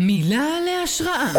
מילה 0.00 0.46
להשראה. 0.66 1.32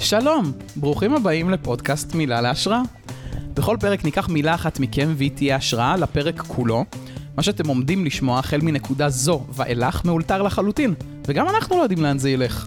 שלום, 0.00 0.52
ברוכים 0.76 1.14
הבאים 1.14 1.50
לפודקאסט 1.50 2.14
מילה 2.14 2.40
להשראה. 2.40 2.80
בכל 3.54 3.76
פרק 3.80 4.04
ניקח 4.04 4.28
מילה 4.28 4.54
אחת 4.54 4.80
מכם 4.80 5.14
והיא 5.16 5.30
תהיה 5.34 5.56
השראה 5.56 5.96
לפרק 5.96 6.40
כולו. 6.40 6.84
מה 7.36 7.42
שאתם 7.42 7.68
עומדים 7.68 8.04
לשמוע 8.04 8.38
החל 8.38 8.58
מנקודה 8.62 9.08
זו 9.08 9.44
ואילך 9.54 10.04
מאולתר 10.04 10.42
לחלוטין, 10.42 10.94
וגם 11.26 11.48
אנחנו 11.48 11.76
לא 11.76 11.82
יודעים 11.82 12.02
לאן 12.02 12.18
זה 12.18 12.30
ילך. 12.30 12.66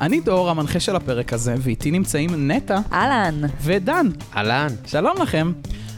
אני 0.00 0.20
דור, 0.20 0.50
המנחה 0.50 0.80
של 0.80 0.96
הפרק 0.96 1.32
הזה, 1.32 1.54
ואיתי 1.58 1.90
נמצאים 1.90 2.50
נטע 2.50 2.78
אהלן. 2.92 3.40
ודן. 3.62 4.06
אהלן. 4.36 4.68
שלום 4.86 5.22
לכם. 5.22 5.52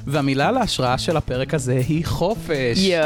והמילה 0.06 0.50
להשראה 0.50 0.98
של 0.98 1.16
הפרק 1.16 1.54
הזה 1.54 1.82
היא 1.88 2.06
חופש. 2.06 2.78
יואו. 2.78 3.02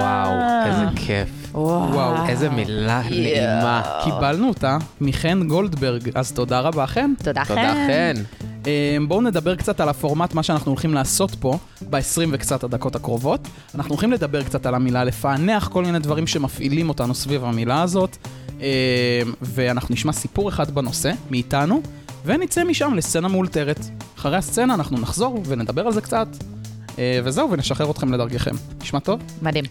וואו, 0.00 0.32
איזה 0.66 0.84
כיף. 0.96 1.28
וואו, 1.54 2.26
איזה 2.28 2.50
מילה 2.50 3.02
נעימה. 3.10 3.82
קיבלנו 4.04 4.48
אותה 4.48 4.78
מחן 5.00 5.48
גולדברג, 5.48 6.10
אז 6.14 6.32
תודה 6.32 6.60
רבה 6.60 6.86
חן. 6.86 7.10
תודה 7.22 7.42
תודה 7.44 7.74
חן. 7.86 8.14
חן. 8.16 8.47
אמ, 8.66 9.08
בואו 9.08 9.20
נדבר 9.20 9.54
קצת 9.56 9.80
על 9.80 9.88
הפורמט, 9.88 10.34
מה 10.34 10.42
שאנחנו 10.42 10.70
הולכים 10.70 10.94
לעשות 10.94 11.34
פה 11.40 11.58
ב-20 11.90 12.28
וקצת 12.32 12.64
הדקות 12.64 12.96
הקרובות. 12.96 13.40
אנחנו 13.74 13.90
הולכים 13.90 14.12
לדבר 14.12 14.42
קצת 14.42 14.66
על 14.66 14.74
המילה, 14.74 15.04
לפענח 15.04 15.68
כל 15.68 15.84
מיני 15.84 15.98
דברים 15.98 16.26
שמפעילים 16.26 16.88
אותנו 16.88 17.14
סביב 17.14 17.44
המילה 17.44 17.82
הזאת, 17.82 18.16
אמ, 18.60 18.64
ואנחנו 19.42 19.92
נשמע 19.92 20.12
סיפור 20.12 20.48
אחד 20.48 20.70
בנושא, 20.70 21.12
מאיתנו, 21.30 21.82
ונצא 22.24 22.64
משם 22.64 22.94
לסצנה 22.94 23.28
מאולתרת. 23.28 23.80
אחרי 24.18 24.36
הסצנה 24.36 24.74
אנחנו 24.74 24.98
נחזור 24.98 25.42
ונדבר 25.46 25.86
על 25.86 25.92
זה 25.92 26.00
קצת, 26.00 26.28
אה, 26.98 27.20
וזהו, 27.24 27.50
ונשחרר 27.50 27.90
אתכם 27.90 28.12
לדרככם. 28.12 28.54
נשמע 28.82 28.98
טוב? 29.00 29.20
מדהים. 29.42 29.64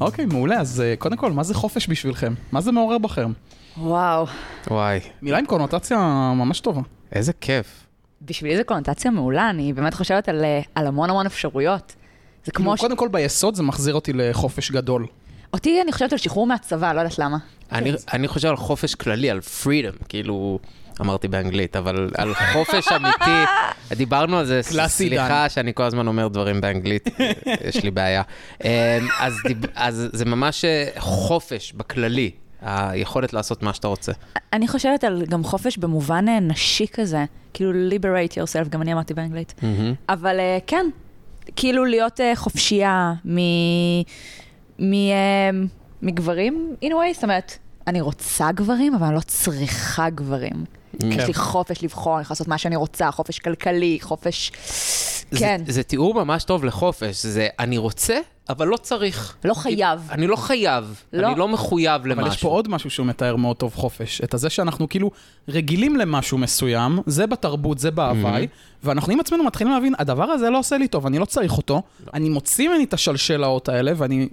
אוקיי, 0.00 0.26
מעולה. 0.26 0.60
אז 0.60 0.80
אה, 0.80 0.94
קודם 0.98 1.16
כל, 1.16 1.32
מה 1.32 1.42
זה 1.42 1.54
חופש 1.54 1.88
בשבילכם? 1.88 2.34
מה 2.52 2.60
זה 2.60 2.72
מעורר 2.72 2.98
בכם? 2.98 3.32
וואו. 3.78 4.26
וואי, 4.70 5.00
מילה 5.22 5.38
עם 5.38 5.46
קונוטציה 5.46 5.98
ממש 6.36 6.60
טובה. 6.60 6.80
איזה 7.12 7.32
כיף. 7.40 7.85
בשבילי 8.22 8.56
זו 8.56 8.62
קונוטציה 8.66 9.10
מעולה, 9.10 9.50
אני 9.50 9.72
באמת 9.72 9.94
חושבת 9.94 10.28
על, 10.28 10.44
אה, 10.44 10.60
על 10.74 10.86
המון 10.86 11.10
המון 11.10 11.26
אפשרויות. 11.26 11.94
זה 12.44 12.52
כאילו, 12.52 12.64
כמו 12.64 12.76
ש... 12.76 12.80
קודם 12.80 12.96
כל 12.96 13.08
ביסוד 13.08 13.54
זה 13.54 13.62
מחזיר 13.62 13.94
אותי 13.94 14.12
לחופש 14.12 14.70
גדול. 14.70 15.06
אותי 15.52 15.82
אני 15.82 15.92
חושבת 15.92 16.12
על 16.12 16.18
שחרור 16.18 16.46
מהצבא, 16.46 16.92
לא 16.92 17.00
יודעת 17.00 17.18
למה. 17.18 17.36
אני- 17.72 17.92
אני 18.12 18.28
חושב 18.28 18.48
על 18.48 18.56
חופש 18.56 18.94
כללי, 18.94 19.30
על 19.30 19.38
freedom, 19.64 20.04
כאילו, 20.08 20.58
אמרתי 21.00 21.28
באנגלית, 21.28 21.76
אבל 21.76 22.10
על 22.18 22.32
חופש 22.52 22.88
אמיתי, 22.92 23.44
דיברנו 23.96 24.38
על 24.38 24.44
זה, 24.44 24.60
סליחה 24.88 25.48
שאני 25.48 25.72
כל 25.74 25.82
הזמן 25.82 26.06
אומר 26.06 26.28
דברים 26.28 26.60
באנגלית, 26.60 27.08
יש 27.64 27.84
לי 27.84 27.90
בעיה. 27.90 28.22
אמ, 28.64 28.68
אז 29.20 29.34
דיב- 29.46 29.66
אז 29.74 30.08
זה 30.12 30.24
ממש 30.24 30.64
אה, 30.64 30.88
חופש 30.98 31.72
בכללי, 31.72 32.30
היכולת 32.60 33.32
לעשות 33.32 33.62
מה 33.62 33.74
שאתה 33.74 33.88
רוצה. 33.88 34.12
אני 34.52 34.68
חושבת 34.68 35.04
על 35.04 35.22
גם 35.28 35.44
חופש 35.44 35.76
במובן 35.78 36.28
אה, 36.28 36.40
נשי 36.40 36.86
כזה, 36.92 37.24
כאילו 37.54 37.72
liberate 37.90 38.32
yourself, 38.32 38.68
גם 38.68 38.82
אני 38.82 38.92
אמרתי 38.92 39.14
באנגלית. 39.14 39.54
מהמם. 39.62 39.94
אבל 40.08 40.40
אה, 40.40 40.58
כן, 40.66 40.86
כאילו 41.56 41.84
להיות 41.84 42.20
אה, 42.20 42.32
חופשייה 42.36 43.12
מ... 43.24 43.38
מ... 44.78 44.94
מגברים, 46.02 46.74
in 46.84 46.88
a 46.88 46.92
way, 46.92 47.14
זאת 47.14 47.22
אומרת, 47.24 47.58
אני 47.86 48.00
רוצה 48.00 48.52
גברים, 48.52 48.94
אבל 48.94 49.06
אני 49.06 49.14
לא 49.14 49.20
צריכה 49.20 50.10
גברים. 50.10 50.64
יש 51.02 51.26
לי 51.26 51.34
חופש 51.34 51.82
לבחור, 51.84 52.14
אני 52.14 52.22
יכולה 52.22 52.32
לעשות 52.34 52.48
מה 52.48 52.58
שאני 52.58 52.76
רוצה, 52.76 53.10
חופש 53.10 53.38
כלכלי, 53.38 53.98
חופש... 54.00 54.52
זה- 55.30 55.38
כן, 55.38 55.60
זה 55.68 55.82
תיאור 55.82 56.14
ממש 56.24 56.44
טוב 56.44 56.64
לחופש, 56.64 57.26
זה 57.26 57.48
אני 57.58 57.78
רוצה, 57.78 58.18
אבל 58.48 58.68
לא 58.68 58.76
צריך. 58.76 59.36
לא 59.44 59.54
חייב. 59.54 60.08
אני 60.10 60.26
לא 60.26 60.36
חייב, 60.36 61.02
לא. 61.12 61.28
אני 61.28 61.38
לא 61.38 61.48
מחויב 61.48 62.06
למשהו. 62.06 62.22
אבל 62.22 62.30
יש 62.30 62.42
פה 62.42 62.48
עוד 62.48 62.68
משהו 62.68 62.90
שהוא 62.90 63.06
מתאר 63.06 63.36
מאוד 63.36 63.56
טוב 63.56 63.74
חופש. 63.74 64.20
את 64.20 64.34
הזה 64.34 64.50
שאנחנו 64.50 64.88
כאילו 64.88 65.10
רגילים 65.48 65.96
למשהו 65.96 66.38
מסוים, 66.38 66.98
זה 67.06 67.26
בתרבות, 67.26 67.78
זה 67.78 67.90
בהוואי, 67.90 68.46
ואנחנו 68.84 69.12
עם 69.12 69.20
עצמנו 69.20 69.44
מתחילים 69.44 69.72
להבין, 69.74 69.94
הדבר 69.98 70.24
הזה 70.24 70.50
לא 70.50 70.58
עושה 70.58 70.78
לי 70.78 70.88
טוב, 70.88 71.06
אני 71.06 71.18
לא 71.18 71.24
צריך 71.24 71.56
אותו, 71.56 71.82
אני 72.14 72.28
מוציא 72.28 72.68
ממני 72.68 72.84
את 72.84 72.94
השלשלאות 72.94 73.68
האלה, 73.68 73.92
ואני 73.96 74.28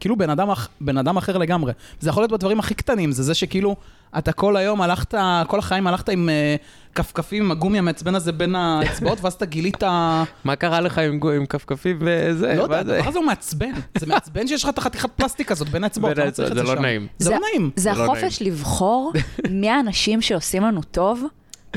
כאילו 0.00 0.16
בן 0.16 0.30
אדם, 0.30 0.48
בן 0.80 0.98
אדם 0.98 1.16
אחר 1.16 1.38
לגמרי. 1.38 1.72
זה 2.00 2.10
יכול 2.10 2.22
להיות 2.22 2.32
בדברים 2.32 2.58
הכי 2.58 2.74
קטנים, 2.74 3.12
זה 3.12 3.22
זה 3.22 3.34
שכאילו, 3.34 3.76
אתה 4.18 4.32
כל 4.32 4.56
היום 4.56 4.82
הלכת, 4.82 5.14
כל 5.46 5.58
החיים 5.58 5.86
הלכת 5.86 6.08
עם 6.08 6.28
אה, 6.28 6.56
כפכפים, 6.94 7.44
עם 7.44 7.50
הגומי 7.50 7.78
המעצבן 7.78 8.14
הזה 8.14 8.32
בין 8.32 8.54
האצבעות, 8.54 9.18
ואז 9.22 9.32
אתה 9.32 9.46
גילית... 9.46 9.82
מה 10.44 10.56
קרה 10.56 10.80
לך 10.80 10.98
עם 10.98 11.46
כפכפים 11.48 11.98
וזה? 12.00 12.54
לא 12.54 12.62
יודע, 12.62 12.76
מה 12.76 12.84
זה? 12.84 12.96
הדבר 12.96 13.08
הזה 13.08 13.18
הוא 13.18 13.26
מעצבן. 13.26 13.72
זה 13.98 14.06
מעצבן 14.06 14.46
שיש 14.46 14.64
לך 14.64 14.68
את 14.68 14.78
החתיכת 14.78 15.10
פלסטיק 15.10 15.52
הזאת 15.52 15.68
בין 15.68 15.84
האצבעות. 15.84 16.16
בין 16.16 16.26
האצבעות, 16.26 16.54
זה 16.54 16.62
לא. 16.62 16.74
נעים. 16.74 17.06
זה 17.18 17.30
לא 17.30 17.38
נעים. 17.50 17.70
זה 17.76 17.82
זה 17.82 17.98
לא 17.98 18.04
החופש 18.04 18.42
לבחור 18.42 19.12
מי 19.50 19.70
האנשים 19.70 20.22
שעושים 20.22 20.62
לנו 20.62 20.82
טוב. 20.82 21.22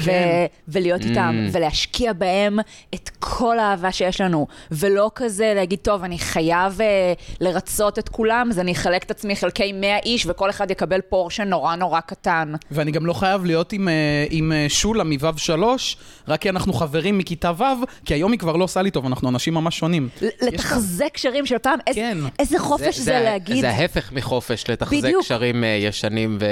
ו- 0.02 0.06
כן. 0.06 0.46
ולהיות 0.68 1.02
איתם, 1.02 1.46
Mm. 1.48 1.50
ולהשקיע 1.58 2.14
בהם 2.14 2.60
את 2.96 3.10
כל 3.20 3.60
האהבה 3.60 3.92
שיש 3.92 4.22
לנו, 4.22 4.48
ולא 4.72 5.12
כזה 5.16 5.52
להגיד, 5.56 5.80
טוב, 5.80 6.04
אני 6.04 6.20
חייב 6.20 6.82
אה, 6.82 7.14
לרצות 7.42 8.00
את 8.00 8.10
כולם, 8.10 8.48
אז 8.52 8.60
אני 8.60 8.72
אחלק 8.72 9.04
את 9.04 9.12
עצמי 9.12 9.36
חלקי 9.36 9.72
100 9.72 9.98
איש, 10.00 10.26
וכל 10.26 10.50
אחד 10.50 10.72
יקבל 10.72 11.02
פורשה 11.02 11.44
נורא 11.44 11.76
נורא 11.76 12.00
קטן. 12.00 12.54
ואני 12.72 12.92
גם 12.92 13.06
לא 13.06 13.14
חייב 13.14 13.46
להיות 13.46 13.74
עם, 13.74 13.88
אה, 13.88 13.94
עם 14.30 14.52
אה, 14.52 14.66
שולה 14.70 15.04
מו' 15.04 15.38
שלוש, 15.38 15.98
רק 16.28 16.42
כי 16.42 16.50
אנחנו 16.50 16.74
חברים 16.74 17.18
מכיתה 17.18 17.52
ו', 17.58 17.64
כי 18.06 18.14
היום 18.14 18.32
היא 18.32 18.40
כבר 18.40 18.56
לא 18.56 18.64
עושה 18.64 18.82
לי 18.82 18.92
טוב, 18.92 19.06
אנחנו 19.06 19.30
אנשים 19.30 19.54
ממש 19.54 19.78
שונים. 19.78 20.10
לתחזק 20.42 21.10
קשרים 21.14 21.46
של 21.46 21.58
פעם, 21.58 21.80
איזה, 21.88 22.00
כן. 22.00 22.18
איזה 22.40 22.60
חופש 22.60 22.98
זה, 23.00 23.20
להגיד. 23.24 23.62
זה 23.62 23.70
ההפך 23.70 24.12
מחופש, 24.12 24.70
לתחזק 24.70 24.98
בדיוק. 25.04 25.24
קשרים 25.24 25.64
אה, 25.64 25.70
ישנים, 25.70 26.38
ו... 26.42 26.46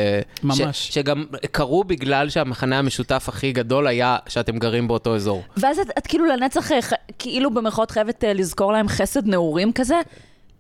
ממש. 0.43 0.59
ש, 0.61 0.93
שגם 0.93 1.23
קרו 1.51 1.83
בגלל 1.83 2.29
שהמכנה 2.29 2.79
המשותף 2.79 3.29
הכי 3.39 3.51
גדול 3.51 3.87
היה 3.87 4.17
שאתם 4.27 4.57
גרים 4.57 4.87
באותו 4.87 5.15
אזור. 5.15 5.43
ואז 5.57 5.79
את, 5.79 5.87
את 5.97 6.07
כאילו 6.07 6.25
לנצח, 6.25 6.71
אה, 6.71 6.79
כאילו 7.19 7.53
במרכאות 7.53 7.91
חייבת 7.91 8.23
אה, 8.23 8.33
לזכור 8.33 8.71
להם 8.71 8.87
חסד 8.87 9.27
נעורים 9.27 9.73
כזה. 9.73 9.95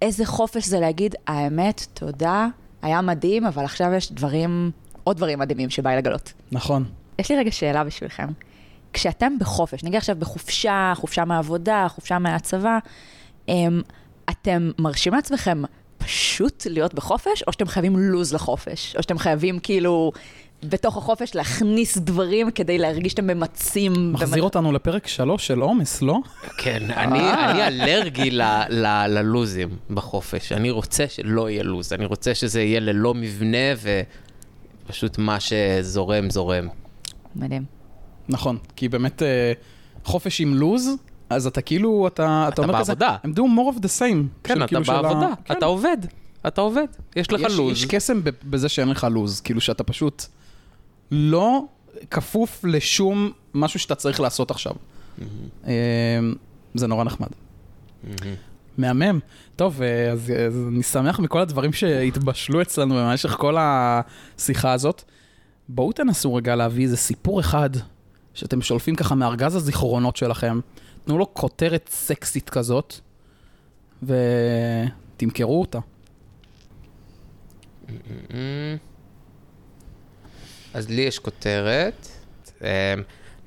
איזה 0.01 0.25
חופש 0.25 0.65
זה 0.65 0.79
להגיד, 0.79 1.15
האמת, 1.27 1.85
תודה, 1.93 2.47
היה 2.81 3.01
מדהים, 3.01 3.45
אבל 3.45 3.65
עכשיו 3.65 3.93
יש 3.93 4.11
דברים, 4.11 4.71
עוד 5.03 5.17
דברים 5.17 5.39
מדהימים 5.39 5.69
שבא 5.69 5.89
לי 5.89 5.97
לגלות. 5.97 6.33
נכון. 6.51 6.85
יש 7.19 7.31
לי 7.31 7.37
רגע 7.37 7.51
שאלה 7.51 7.83
בשבילכם. 7.83 8.27
כשאתם 8.93 9.33
בחופש, 9.39 9.83
נגיד 9.83 9.97
עכשיו 9.97 10.15
בחופשה, 10.19 10.93
חופשה 10.95 11.25
מהעבודה, 11.25 11.87
חופשה 11.89 12.19
מהצבא, 12.19 12.77
אמ, 13.49 13.81
אתם 14.29 14.71
מרשים 14.79 15.13
לעצמכם 15.13 15.61
פשוט 15.97 16.67
להיות 16.69 16.93
בחופש, 16.93 17.43
או 17.47 17.53
שאתם 17.53 17.67
חייבים 17.67 17.97
לוז 17.97 18.33
לחופש? 18.33 18.95
או 18.95 19.03
שאתם 19.03 19.17
חייבים 19.17 19.59
כאילו 19.59 20.11
בתוך 20.63 20.97
החופש 20.97 21.35
להכניס 21.35 21.97
דברים 21.97 22.51
כדי 22.51 22.77
להרגיש 22.77 23.11
שאתם 23.11 23.27
ממצים? 23.27 24.13
מחזיר 24.13 24.43
אותנו 24.43 24.71
לפרק 24.71 25.07
שלוש 25.07 25.47
של 25.47 25.59
עומס, 25.61 26.01
לא? 26.01 26.17
כן, 26.57 26.83
אני, 26.91 27.19
אה. 27.19 27.51
אני 27.67 27.83
אלרגי 27.95 28.31
ל, 28.31 28.41
ל, 28.69 29.07
ללוזים 29.07 29.69
בחופש. 29.89 30.51
אני 30.51 30.69
רוצה 30.71 31.05
שלא 31.09 31.49
יהיה 31.49 31.63
לוז, 31.63 31.93
אני 31.93 32.05
רוצה 32.05 32.35
שזה 32.35 32.61
יהיה 32.61 32.79
ללא 32.79 33.13
מבנה 33.13 33.57
ופשוט 34.85 35.17
מה 35.17 35.37
שזורם, 35.39 36.29
זורם. 36.29 36.67
מדהים. 37.35 37.63
נכון, 38.29 38.57
כי 38.75 38.89
באמת 38.89 39.23
אה, 39.23 39.53
חופש 40.03 40.41
עם 40.41 40.53
לוז, 40.53 40.89
אז 41.29 41.47
אתה 41.47 41.61
כאילו, 41.61 42.07
אתה, 42.07 42.45
אתה 42.53 42.61
אומר 42.61 42.79
כזה, 42.79 42.95
בעבודה. 42.95 43.17
הם 43.23 43.33
do 43.37 43.41
more 43.41 43.75
of 43.75 43.81
the 43.81 43.99
same. 43.99 44.43
כן, 44.43 44.57
אתה 44.57 44.67
כאילו 44.67 44.85
של 44.85 44.91
ה- 44.91 45.01
בעבודה, 45.01 45.33
כן. 45.45 45.53
אתה 45.53 45.65
עובד, 45.65 45.97
אתה 46.47 46.61
עובד, 46.61 46.87
יש 47.15 47.31
לך 47.31 47.41
יש, 47.41 47.53
לוז. 47.57 47.71
יש 47.71 47.85
קסם 47.85 48.23
ב- 48.23 48.29
בזה 48.43 48.69
שאין 48.69 48.87
לך 48.89 49.07
לוז, 49.11 49.41
כאילו 49.41 49.61
שאתה 49.61 49.83
פשוט 49.83 50.23
לא 51.11 51.63
כפוף 52.11 52.63
לשום 52.63 53.31
משהו 53.53 53.79
שאתה 53.79 53.95
צריך 53.95 54.19
לעשות 54.19 54.51
עכשיו. 54.51 54.73
אה, 55.67 56.19
זה 56.73 56.87
נורא 56.87 57.03
נחמד. 57.03 57.27
מהמם. 58.77 59.19
טוב, 59.55 59.81
אה, 59.81 60.11
אז, 60.11 60.33
אז 60.47 60.67
אני 60.67 60.83
שמח 60.83 61.19
מכל 61.19 61.39
הדברים 61.39 61.73
שהתבשלו 61.73 62.61
אצלנו 62.61 62.95
במשך 62.95 63.29
כל 63.29 63.55
השיחה 63.59 64.71
הזאת. 64.71 65.03
בואו 65.69 65.91
תנסו 65.91 66.35
רגע 66.35 66.55
להביא 66.55 66.83
איזה 66.83 66.97
סיפור 66.97 67.39
אחד 67.39 67.69
שאתם 68.33 68.61
שולפים 68.61 68.95
ככה 68.95 69.15
מארגז 69.15 69.55
הזיכרונות 69.55 70.15
שלכם. 70.15 70.59
תנו 71.05 71.17
לו 71.17 71.33
כותרת 71.33 71.89
סקסית 71.91 72.49
כזאת, 72.49 72.93
ותמכרו 74.03 75.61
אותה. 75.61 75.79
אז 80.73 80.89
לי 80.89 81.01
יש 81.01 81.19
כותרת, 81.19 82.07
אה, 82.63 82.93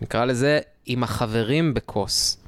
נקרא 0.00 0.24
לזה 0.24 0.60
עם 0.86 1.02
החברים 1.02 1.74
בכוס. 1.74 2.38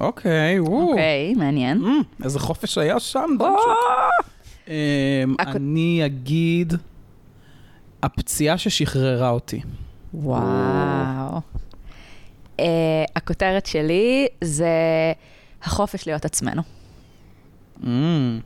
אוקיי, 0.00 0.60
וואו. 0.60 0.90
אוקיי, 0.90 1.34
מעניין. 1.34 1.84
Mm, 1.84 2.24
איזה 2.24 2.38
חופש 2.38 2.78
היה 2.78 3.00
שם. 3.00 3.30
אמ, 4.68 4.74
אני 5.38 6.06
אגיד, 6.06 6.74
הפציעה 8.02 8.58
ששחררה 8.58 9.30
אותי. 9.30 9.60
וואו. 10.14 11.40
Uh, 12.60 12.62
הכותרת 13.16 13.66
שלי 13.66 14.26
זה 14.40 14.68
החופש 15.62 16.06
להיות 16.06 16.24
עצמנו. 16.24 16.62
אמ, 17.84 18.40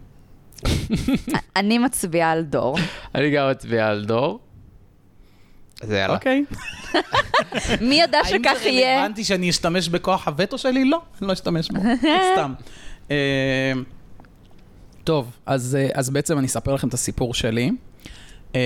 אני 1.57 1.79
מצביעה 1.79 2.33
על 2.33 2.43
דור. 2.43 2.77
אני 3.15 3.31
גם 3.31 3.51
מצביע 3.51 3.89
על 3.89 4.05
דור. 4.05 4.39
אז 5.85 5.91
יאללה. 5.91 6.15
אוקיי. 6.15 6.45
מי 7.89 7.95
ידע 7.95 8.19
האם 8.25 8.39
שכך 8.43 8.57
זה 8.63 8.69
יהיה? 8.69 8.97
רלוונטי 8.99 9.25
שאני 9.25 9.51
אשתמש 9.51 9.89
בכוח 9.89 10.29
הווטו 10.29 10.59
שלי? 10.59 10.85
לא, 10.85 11.03
אני 11.21 11.29
לא 11.29 11.33
אשתמש 11.33 11.69
בו, 11.71 11.81
סתם. 12.35 12.53
אמ, 13.11 13.15
טוב, 15.05 15.31
אז, 15.47 15.77
אה, 15.81 15.89
אז 15.95 16.11
בעצם 16.11 16.39
אני 16.39 16.47
אספר 16.47 16.75
לכם 16.75 16.89
את 16.89 16.95
הסיפור 16.95 17.35
שלי. 17.35 17.71
אמ, 18.55 18.61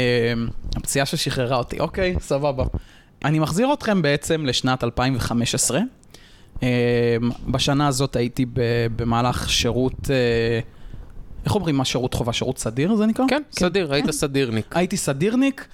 הפציעה 0.77 1.07
ששחררה 1.07 1.57
אותי, 1.57 1.81
אוקיי, 1.81 2.17
סבבה. 2.21 2.65
אני 3.25 3.39
מחזיר 3.39 3.73
אתכם 3.73 4.03
בעצם 4.03 4.47
לשנת 4.47 4.85
2015. 4.85 5.81
אמ, 6.63 6.69
בשנה 7.47 7.87
הזאת 7.89 8.17
הייתי 8.17 8.47
ב- 8.47 8.87
במהלך 8.97 9.51
שירות, 9.51 10.11
אה, 10.11 10.61
איך 11.45 11.55
אומרים 11.55 11.77
מה 11.77 11.85
שירות 11.85 12.15
חובה? 12.15 12.33
שירות 12.33 12.59
סדיר 12.59 12.95
זה 12.95 13.07
נקרא? 13.07 13.25
כן, 13.29 13.43
סדיר, 13.53 13.93
היית 13.93 14.11
סדירניק. 14.11 14.77
הייתי 14.77 14.97
סדירניק 14.97 15.61
אה, 15.61 15.67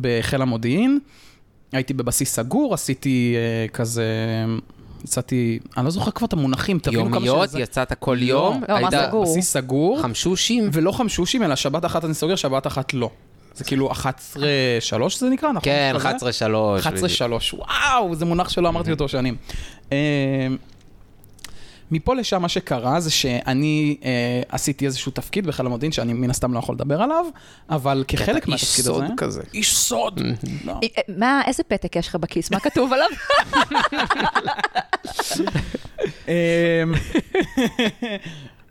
בחיל 0.00 0.42
המודיעין, 0.42 0.98
הייתי 1.72 1.94
בבסיס 1.94 2.34
סגור, 2.34 2.74
עשיתי 2.74 3.34
אה, 3.36 3.68
כזה, 3.68 4.04
יצאתי, 5.04 5.58
אני 5.76 5.84
לא 5.84 5.90
זוכר 5.90 6.10
כבר 6.10 6.26
את 6.26 6.32
המונחים, 6.32 6.78
תבינו 6.78 7.04
כמה 7.04 7.26
יומיות, 7.26 7.48
שזה... 7.48 7.60
יצאת 7.60 7.92
כל 7.92 8.16
לא, 8.20 8.24
יום? 8.24 8.62
לא, 8.68 8.80
מה 8.80 8.88
היית 8.88 9.08
סגור? 9.08 9.24
בסיס 9.24 9.52
סגור, 9.52 10.02
חמשושים? 10.02 10.68
ולא 10.72 10.92
חמשושים, 10.92 11.42
אלא 11.42 11.56
שבת 11.56 11.84
אחת 11.84 12.04
אני 12.04 12.14
סוגר, 12.14 12.36
שבת 12.36 12.66
אחת 12.66 12.94
לא. 12.94 13.10
זה 13.54 13.64
כאילו 13.64 13.90
11-3 13.92 13.96
זה 15.18 15.28
נקרא, 15.30 15.48
נכון? 15.48 15.62
כן, 15.62 15.94
כזה? 15.98 16.28
11-3. 16.28 17.52
11-3, 17.52 17.54
וואו, 17.54 18.14
זה 18.14 18.24
מונח 18.24 18.48
שלא 18.48 18.68
אמרתי 18.68 18.90
אותו 18.90 19.08
שנים. 19.08 19.36
מפה 21.94 22.14
לשם 22.14 22.42
מה 22.42 22.48
שקרה 22.48 23.00
זה 23.00 23.10
שאני 23.10 23.96
אה, 24.04 24.42
עשיתי 24.48 24.86
איזשהו 24.86 25.12
תפקיד 25.12 25.46
בחיל 25.46 25.66
המודיעין 25.66 25.92
שאני 25.92 26.12
מן 26.12 26.30
הסתם 26.30 26.54
לא 26.54 26.58
יכול 26.58 26.74
לדבר 26.74 27.02
עליו, 27.02 27.26
אבל 27.70 28.04
כחלק 28.08 28.44
אתה 28.44 28.52
איש 28.52 28.62
מהתפקיד 28.62 28.84
סוד 28.84 29.04
הזה... 29.04 29.12
כזה. 29.16 29.42
איש 29.54 29.76
סוד. 29.76 30.20
לא. 30.64 30.72
אה, 30.72 30.78
אה, 30.98 31.02
מה, 31.18 31.42
איזה 31.46 31.62
פתק 31.62 31.96
יש 31.96 32.08
לך 32.08 32.14
בכיס? 32.14 32.50
מה 32.50 32.60
כתוב 32.60 32.92
עליו? 32.92 33.08
אמ, 36.28 36.34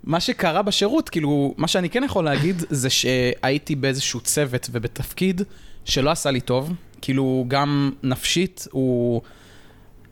מה 0.03 0.19
שקרה 0.19 0.61
בשירות, 0.61 1.09
כאילו, 1.09 1.53
מה 1.57 1.67
שאני 1.67 1.89
כן 1.89 2.03
יכול 2.03 2.25
להגיד 2.25 2.63
זה 2.69 2.89
שהייתי 2.89 3.75
באיזשהו 3.75 4.19
צוות 4.19 4.69
ובתפקיד 4.71 5.41
שלא 5.85 6.09
עשה 6.09 6.31
לי 6.31 6.41
טוב, 6.41 6.73
כאילו 7.01 7.45
גם 7.47 7.91
נפשית, 8.03 8.67
הוא... 8.71 9.21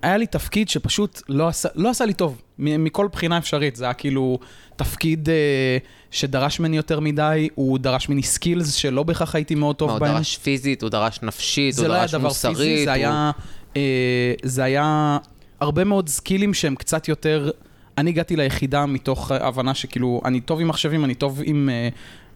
היה 0.01 0.17
לי 0.17 0.27
תפקיד 0.27 0.69
שפשוט 0.69 1.21
לא 1.29 1.47
עשה, 1.47 1.69
לא 1.75 1.89
עשה 1.89 2.05
לי 2.05 2.13
טוב, 2.13 2.41
מכל 2.59 3.07
בחינה 3.11 3.37
אפשרית. 3.37 3.75
זה 3.75 3.83
היה 3.85 3.93
כאילו 3.93 4.39
תפקיד 4.75 5.29
אה, 5.29 5.77
שדרש 6.11 6.59
ממני 6.59 6.77
יותר 6.77 6.99
מדי, 6.99 7.49
הוא 7.55 7.79
דרש 7.79 8.09
ממני 8.09 8.23
skills 8.23 8.73
שלא 8.73 9.03
בהכרח 9.03 9.35
הייתי 9.35 9.55
מאוד 9.55 9.75
טוב 9.75 9.87
מה, 9.87 9.93
הוא 9.93 9.99
בהם. 9.99 10.13
דרש 10.15 10.37
פיזית, 10.37 10.81
הוא 10.81 10.89
דרש 10.89 11.19
נפשית, 11.23 11.75
הוא 11.75 11.81
זה 11.81 11.87
לא 11.87 11.93
היה 11.93 12.01
דרש 12.01 12.11
דבר 12.11 12.27
מוסרית. 12.27 12.57
פיזי, 12.57 12.85
זה 12.85 12.91
הוא- 12.91 12.95
היה, 12.95 13.31
אה, 13.77 14.33
זה 14.43 14.63
היה 14.63 15.17
הרבה 15.59 15.83
מאוד 15.83 16.09
סקילים 16.09 16.53
שהם 16.53 16.75
קצת 16.75 17.07
יותר... 17.07 17.51
אני 17.97 18.09
הגעתי 18.09 18.35
ליחידה 18.35 18.85
מתוך 18.85 19.31
הבנה 19.31 19.73
שכאילו, 19.73 20.21
אני 20.25 20.41
טוב 20.41 20.59
עם 20.59 20.67
מחשבים, 20.67 21.05
אני 21.05 21.15
טוב 21.15 21.41
עם, 21.43 21.69
אה, 21.71 21.89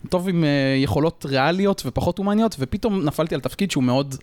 טוב 0.10 0.30
עם 0.30 0.44
אה, 0.44 0.50
יכולות 0.84 1.26
ריאליות 1.30 1.84
ופחות 1.86 2.18
הומניות, 2.18 2.56
ופתאום 2.60 3.02
נפלתי 3.06 3.36
על 3.36 3.42
תפקיד 3.42 3.72
שהוא 3.72 3.84
מאוד... 3.84 4.16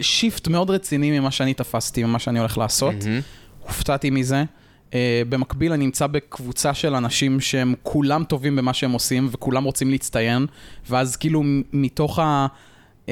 שיפט 0.00 0.48
מאוד 0.48 0.70
רציני 0.70 1.20
ממה 1.20 1.30
שאני 1.30 1.54
תפסתי, 1.54 2.04
ממה 2.04 2.18
שאני 2.18 2.38
הולך 2.38 2.58
לעשות. 2.58 2.94
מהמם. 3.04 3.20
הופתעתי 3.66 4.10
מזה. 4.10 4.44
Uh, 4.90 4.92
במקביל, 5.28 5.72
אני 5.72 5.84
נמצא 5.84 6.06
בקבוצה 6.06 6.74
של 6.74 6.94
אנשים 6.94 7.40
שהם 7.40 7.74
כולם 7.82 8.24
טובים 8.24 8.56
במה 8.56 8.74
שהם 8.74 8.90
עושים, 8.90 9.28
וכולם 9.32 9.64
רוצים 9.64 9.90
להצטיין, 9.90 10.46
ואז 10.90 11.16
כאילו 11.16 11.42
מתוך 11.72 12.18
ה, 12.18 12.46
uh, 13.06 13.08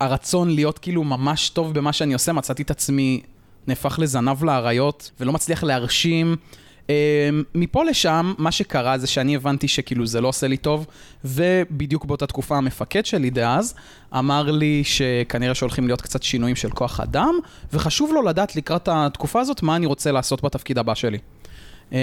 הרצון 0.00 0.50
להיות 0.50 0.78
כאילו 0.78 1.04
ממש 1.04 1.50
טוב 1.50 1.74
במה 1.74 1.92
שאני 1.92 2.12
עושה, 2.12 2.32
מצאתי 2.32 2.62
את 2.62 2.70
עצמי 2.70 3.20
נהפך 3.66 3.98
לזנב 3.98 4.44
לאריות, 4.44 5.10
ולא 5.20 5.32
מצליח 5.32 5.64
להרשים. 5.64 6.36
Uh, 6.90 6.92
מפה 7.54 7.84
לשם, 7.84 8.32
מה 8.38 8.52
שקרה 8.52 8.98
זה 8.98 9.06
שאני 9.06 9.36
הבנתי 9.36 9.68
שכאילו 9.68 10.06
זה 10.06 10.20
לא 10.20 10.28
עושה 10.28 10.48
לי 10.48 10.56
טוב, 10.56 10.86
ובדיוק 11.24 12.04
באותה 12.04 12.26
תקופה 12.26 12.56
המפקד 12.56 13.06
שלי 13.06 13.30
דאז 13.30 13.74
אמר 14.18 14.50
לי 14.50 14.84
שכנראה 14.84 15.54
שהולכים 15.54 15.86
להיות 15.86 16.00
קצת 16.00 16.22
שינויים 16.22 16.56
של 16.56 16.70
כוח 16.70 17.00
אדם, 17.00 17.34
וחשוב 17.72 18.12
לו 18.14 18.22
לדעת 18.22 18.56
לקראת 18.56 18.88
התקופה 18.92 19.40
הזאת 19.40 19.62
מה 19.62 19.76
אני 19.76 19.86
רוצה 19.86 20.12
לעשות 20.12 20.44
בתפקיד 20.44 20.78
הבא 20.78 20.94
שלי. 20.94 21.18
אמ, 21.92 21.98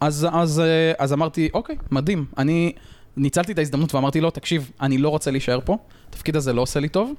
אז, 0.00 0.26
אז, 0.32 0.62
אז 0.98 1.12
אמרתי, 1.12 1.48
אוקיי, 1.54 1.76
מדהים. 1.90 2.24
אני 2.38 2.72
ניצלתי 3.16 3.52
את 3.52 3.58
ההזדמנות 3.58 3.94
ואמרתי 3.94 4.20
לו, 4.20 4.30
תקשיב, 4.30 4.70
אני 4.80 4.98
לא 4.98 5.08
רוצה 5.08 5.30
להישאר 5.30 5.58
פה, 5.64 5.76
התפקיד 6.08 6.36
הזה 6.36 6.52
לא 6.52 6.60
עושה 6.62 6.80
לי 6.80 6.88
טוב. 6.88 7.12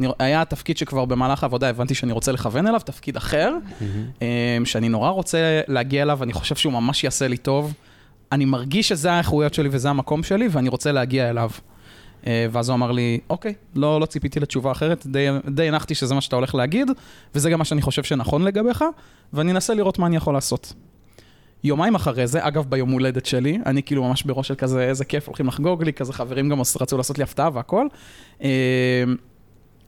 אני, 0.00 0.08
היה 0.18 0.44
תפקיד 0.44 0.78
שכבר 0.78 1.04
במהלך 1.04 1.42
העבודה 1.42 1.68
הבנתי 1.68 1.94
שאני 1.94 2.12
רוצה 2.12 2.32
לכוון 2.32 2.66
אליו, 2.66 2.80
תפקיד 2.80 3.16
אחר, 3.16 3.54
אמ, 4.22 4.26
שאני 4.64 4.88
נורא 4.88 5.10
רוצה 5.10 5.60
להגיע 5.68 6.02
אליו, 6.02 6.22
אני 6.22 6.32
חושב 6.32 6.56
שהוא 6.56 6.72
ממש 6.72 7.04
יעשה 7.04 7.28
לי 7.28 7.36
טוב. 7.36 7.74
אני 8.32 8.44
מרגיש 8.44 8.88
שזה 8.88 9.12
האיכויות 9.12 9.54
שלי 9.54 9.68
וזה 9.72 9.90
המקום 9.90 10.22
שלי, 10.22 10.48
ואני 10.50 10.68
רוצה 10.68 10.92
להגיע 10.92 11.30
אליו. 11.30 11.50
אה, 12.26 12.46
ואז 12.52 12.68
הוא 12.68 12.74
אמר 12.74 12.92
לי, 12.92 13.20
אוקיי, 13.30 13.54
לא, 13.74 14.00
לא 14.00 14.06
ציפיתי 14.06 14.40
לתשובה 14.40 14.72
אחרת, 14.72 15.06
די, 15.06 15.26
די 15.50 15.68
הנחתי 15.68 15.94
שזה 15.94 16.14
מה 16.14 16.20
שאתה 16.20 16.36
הולך 16.36 16.54
להגיד, 16.54 16.90
וזה 17.34 17.50
גם 17.50 17.58
מה 17.58 17.64
שאני 17.64 17.82
חושב 17.82 18.02
שנכון 18.02 18.42
לגביך, 18.42 18.84
ואני 19.32 19.52
אנסה 19.52 19.74
לראות 19.74 19.98
מה 19.98 20.06
אני 20.06 20.16
יכול 20.16 20.34
לעשות. 20.34 20.72
יומיים 21.64 21.94
אחרי 21.94 22.26
זה, 22.26 22.46
אגב 22.46 22.64
ביום 22.68 22.90
הולדת 22.90 23.26
שלי, 23.26 23.58
אני 23.66 23.82
כאילו 23.82 24.08
ממש 24.08 24.22
בראש 24.22 24.48
של 24.48 24.54
כזה, 24.54 24.82
איזה 24.82 25.04
כיף, 25.04 25.26
הולכים 25.26 25.46
לחגוג 25.46 25.84
לי, 25.84 25.92
כזה 25.92 26.12
חברים 26.12 26.48
גם 26.48 26.60
רצו 26.80 26.96
לעשות 26.96 27.18
לי 27.18 27.24
הפתעה 27.24 27.50
והכל. 27.52 27.86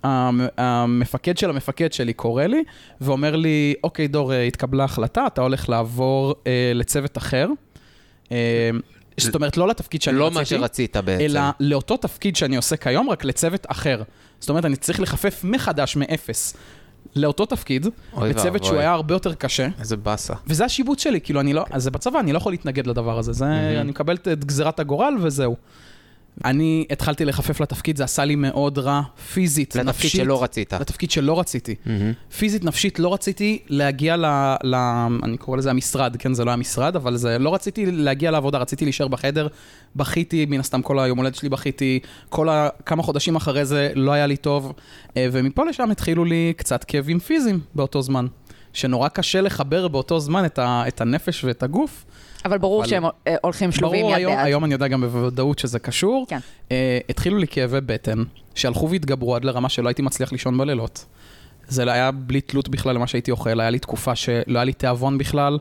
המ- 0.04 0.46
המפקד 0.58 1.38
של 1.38 1.50
המפקד 1.50 1.92
שלי 1.92 2.12
קורא 2.12 2.44
לי, 2.44 2.62
ואומר 3.00 3.36
לי, 3.36 3.74
אוקיי, 3.84 4.08
דור, 4.08 4.32
אה, 4.32 4.42
התקבלה 4.42 4.84
החלטה, 4.84 5.26
אתה 5.26 5.40
הולך 5.40 5.68
לעבור 5.68 6.34
אה, 6.46 6.72
לצוות 6.74 7.18
אחר. 7.18 7.48
אה, 8.32 8.70
זאת 9.16 9.34
אומרת, 9.34 9.56
לא 9.56 9.68
לתפקיד 9.68 10.02
שאני 10.02 10.16
לא 10.18 10.24
רציתי. 10.26 10.38
מה 10.38 10.44
שרצית 10.44 10.96
בעצם. 10.96 11.24
אלא 11.24 11.40
לאותו 11.60 11.96
תפקיד 11.96 12.36
שאני 12.36 12.56
עושה 12.56 12.76
כיום, 12.76 13.10
רק 13.10 13.24
לצוות 13.24 13.66
אחר. 13.68 14.02
זאת 14.40 14.50
אומרת, 14.50 14.64
אני 14.64 14.76
צריך 14.76 15.00
לחפף 15.00 15.40
מחדש, 15.44 15.96
מאפס, 15.96 16.56
לאותו 17.16 17.46
תפקיד, 17.46 17.86
בצוות. 18.20 18.64
שהוא 18.64 18.78
היה 18.78 18.90
הרבה 18.92 19.14
יותר 19.14 19.34
קשה. 19.34 19.68
איזה 19.80 19.96
באסה. 19.96 20.34
וזה 20.46 20.64
השיבוץ 20.64 21.02
שלי, 21.02 21.20
כאילו, 21.20 21.40
אני 21.40 21.52
לא, 21.52 21.64
אז 21.70 21.82
זה 21.82 21.90
בצבא, 21.90 22.20
אני 22.20 22.32
לא 22.32 22.36
יכול 22.38 22.52
להתנגד 22.52 22.86
לדבר 22.86 23.18
הזה, 23.18 23.32
זה, 23.32 23.44
מהמם. 23.44 23.80
אני 23.80 23.90
מקבל 23.90 24.14
את 24.14 24.44
גזירת 24.44 24.80
הגורל 24.80 25.14
וזהו. 25.22 25.56
אני 26.44 26.84
התחלתי 26.90 27.24
לחפף 27.24 27.60
לתפקיד, 27.60 27.96
זה 27.96 28.04
עשה 28.04 28.24
לי 28.24 28.36
מאוד 28.36 28.78
רע, 28.78 29.02
פיזית, 29.32 29.76
לתפקיד 29.76 29.88
נפשית. 29.88 30.10
שלא 30.10 30.42
רצית. 30.42 30.72
לתפקיד 30.72 31.10
שלא 31.10 31.40
רציתי. 31.40 31.74
מהמם. 31.86 32.12
פיזית, 32.38 32.64
נפשית, 32.64 32.98
לא 32.98 33.14
רציתי 33.14 33.58
להגיע 33.68 34.16
ל... 34.16 34.24
ל 34.64 34.74
אני 35.22 35.36
קורא 35.36 35.56
לזה 35.56 35.70
המשרד, 35.70 36.16
כן, 36.16 36.34
זה 36.34 36.44
לא 36.44 36.50
המשרד, 36.50 36.96
אבל 36.96 37.16
זה... 37.16 37.38
לא 37.38 37.54
רציתי 37.54 37.86
להגיע 37.86 38.30
לעבודה, 38.30 38.58
רציתי 38.58 38.84
להישאר 38.84 39.08
בחדר. 39.08 39.48
בכיתי, 39.96 40.46
מן 40.46 40.60
הסתם 40.60 40.82
כל 40.82 40.98
היום 40.98 41.18
הולדת 41.18 41.34
שלי 41.34 41.48
בכיתי, 41.48 41.98
כל 42.28 42.48
ה... 42.48 42.68
כמה 42.86 43.02
חודשים 43.02 43.36
אחרי 43.36 43.64
זה 43.64 43.92
לא 43.94 44.12
היה 44.12 44.26
לי 44.26 44.36
טוב, 44.36 44.72
אה, 45.16 45.26
ומפה 45.32 45.64
לשם 45.64 45.90
התחילו 45.90 46.24
לי 46.24 46.52
קצת 46.56 46.84
כאבים 46.84 47.18
פיזיים 47.18 47.60
באותו 47.74 48.02
זמן. 48.02 48.26
שנורא 48.72 49.08
קשה 49.08 49.40
לחבר 49.40 49.88
באותו 49.88 50.20
זמן 50.20 50.44
את, 50.44 50.58
ה... 50.58 50.84
את 50.88 51.00
הנפש 51.00 51.44
ואת 51.44 51.62
הגוף. 51.62 52.04
אבל 52.44 52.58
ברור 52.58 52.80
אבל- 52.80 52.88
שהם 52.90 53.04
אה, 53.04 53.34
הולכים 53.42 53.72
שלובים 53.72 54.00
ברור, 54.00 54.12
יד 54.12 54.16
היום, 54.18 54.36
ביד. 54.36 54.44
היום 54.46 54.64
אני 54.64 54.72
יודע 54.72 54.88
גם 54.88 55.00
בוודאות 55.00 55.58
שזה 55.58 55.78
קשור. 55.78 56.26
כן. 56.28 56.38
Uh, 56.68 56.72
התחילו 57.08 57.38
לי 57.38 57.46
כאבי 57.46 57.80
בטן, 57.80 58.22
שהלכו 58.54 58.90
והתגברו 58.90 59.36
עד 59.36 59.44
לרמה 59.44 59.68
שלא 59.68 59.88
הייתי 59.88 60.02
מצליח 60.02 60.32
לישון 60.32 60.58
בלילות. 60.58 61.04
זה 61.68 61.84
לא 61.84 61.90
היה 61.90 62.10
בלי 62.10 62.40
תלות 62.40 62.68
בכלל 62.68 62.94
למה 62.94 63.06
שהייתי 63.06 63.30
אוכל, 63.30 63.60
היה 63.60 63.70
לי 63.70 63.78
תקופה 63.78 64.14
שלא 64.14 64.42
היה 64.58 64.64
לי 64.64 64.72
תיאבון 64.72 65.18
בכלל, 65.18 65.58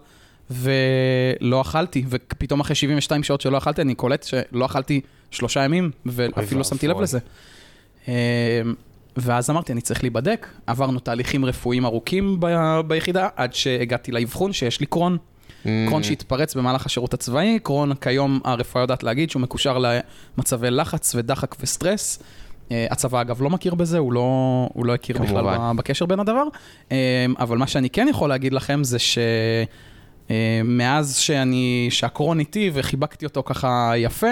ולא 0.51 1.61
אכלתי, 1.61 2.03
ופתאום 2.09 2.59
אחרי 2.59 2.75
72 2.75 3.23
שעות 3.23 3.41
שלא 3.41 3.57
אכלתי, 3.57 3.81
אני 3.81 3.95
קולט 3.95 4.23
שלא 4.23 4.65
אכלתי 4.65 5.01
שלושה 5.31 5.63
ימים, 5.63 5.91
ואפילו 6.05 6.57
לא 6.57 6.63
שמתי 6.63 6.87
לב. 6.87 7.01
לזה. 7.01 7.19
Uh, 8.05 8.09
ואז 9.17 9.49
אמרתי, 9.49 9.71
אני 9.73 9.81
צריך 9.81 10.03
להיבדק. 10.03 10.47
עברנו 10.67 10.99
תהליכים 10.99 11.45
רפואיים 11.45 11.85
ארוכים 11.85 12.37
ב- 12.39 12.79
ביחידה, 12.87 13.27
עד 13.35 13.53
שהגעתי 13.53 14.11
לאבחון 14.11 14.53
שיש 14.53 14.79
לי 14.79 14.85
קרון. 14.85 15.17
קרון 15.63 16.03
שהתפרץ 16.03 16.55
במהלך 16.55 16.85
השירות 16.85 17.13
הצבאי, 17.13 17.59
קרון 17.63 17.93
כיום 17.95 18.39
הרפואה 18.43 18.83
יודעת 18.83 19.03
להגיד 19.03 19.29
שהוא 19.29 19.41
מקושר 19.41 19.77
למצבי 20.37 20.71
לחץ 20.71 21.15
ודחק 21.15 21.55
וסטרס. 21.59 22.23
אה, 22.71 22.87
הצבא 22.91 23.21
אגב 23.21 23.41
לא 23.41 23.49
מכיר 23.49 23.75
בזה, 23.75 23.97
הוא 23.97 24.13
לא, 24.13 24.69
הוא 24.73 24.85
לא 24.85 24.93
הכיר 24.93 25.17
בכלל 25.17 25.55
כמובן. 25.55 25.75
ב- 25.75 25.77
בקשר 25.77 26.05
בין 26.05 26.19
הדבר. 26.19 26.43
אה, 26.91 27.25
אבל 27.39 27.57
מה 27.57 27.67
שאני 27.67 27.89
כן 27.89 28.07
יכול 28.09 28.29
להגיד 28.29 28.53
לכם 28.53 28.83
זה 28.83 28.99
ש... 28.99 29.17
אה, 30.31 30.61
מאז 30.63 31.17
שאני, 31.17 31.87
שהקרון 31.91 32.39
איתי 32.39 32.71
וחיבקתי 32.73 33.25
אותו 33.25 33.43
ככה 33.43 33.93
יפה, 33.97 34.27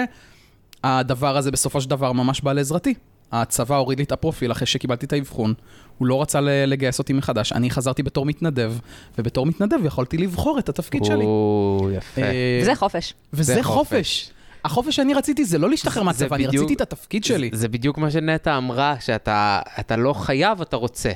הדבר 0.84 1.36
הזה 1.36 1.50
בסופו 1.50 1.80
של 1.80 1.90
דבר 1.90 2.12
ממש 2.12 2.40
בא 2.40 2.52
לעזרתי. 2.52 2.94
הצבא 3.32 3.76
הוריד 3.76 3.98
לי 3.98 4.04
את 4.04 4.12
הפרופיל 4.12 4.52
אחרי 4.52 4.66
שקיבלתי 4.66 5.06
את 5.06 5.12
האבחון, 5.12 5.54
הוא 5.98 6.06
לא 6.08 6.22
רצה 6.22 6.40
ל- 6.40 6.64
לגייס 6.66 6.98
אותי 6.98 7.12
מחדש, 7.12 7.52
אני 7.52 7.70
חזרתי 7.70 8.02
בתור 8.02 8.26
מתנדב, 8.26 8.72
ובתור 9.18 9.46
מתנדב 9.46 9.84
יכולתי 9.84 10.18
לבחור 10.18 10.58
את 10.58 10.68
התפקיד 10.68 11.04
שלי. 11.04 11.24
או, 11.24 11.88
יפה. 11.96 12.22
אה, 12.22 12.58
וזה 12.62 12.74
חופש. 12.74 13.14
וזה 13.32 13.54
זה 13.54 13.62
חופש. 13.62 13.88
חופש. 13.88 14.30
החופש 14.64 14.96
שאני 14.96 15.14
רציתי 15.14 15.44
זה 15.44 15.58
לא 15.58 15.70
להשתחרר 15.70 16.02
מהצבא, 16.02 16.36
אני 16.36 16.46
רציתי 16.46 16.74
את 16.74 16.80
התפקיד 16.80 17.24
שלי. 17.24 17.50
זה 17.52 17.68
בדיוק 17.68 17.98
מה 17.98 18.10
שנטע 18.10 18.56
אמרה, 18.56 18.94
שאתה 19.00 19.60
אתה 19.80 19.96
לא 19.96 20.12
חייב, 20.12 20.60
אתה 20.60 20.76
רוצה. 20.76 21.10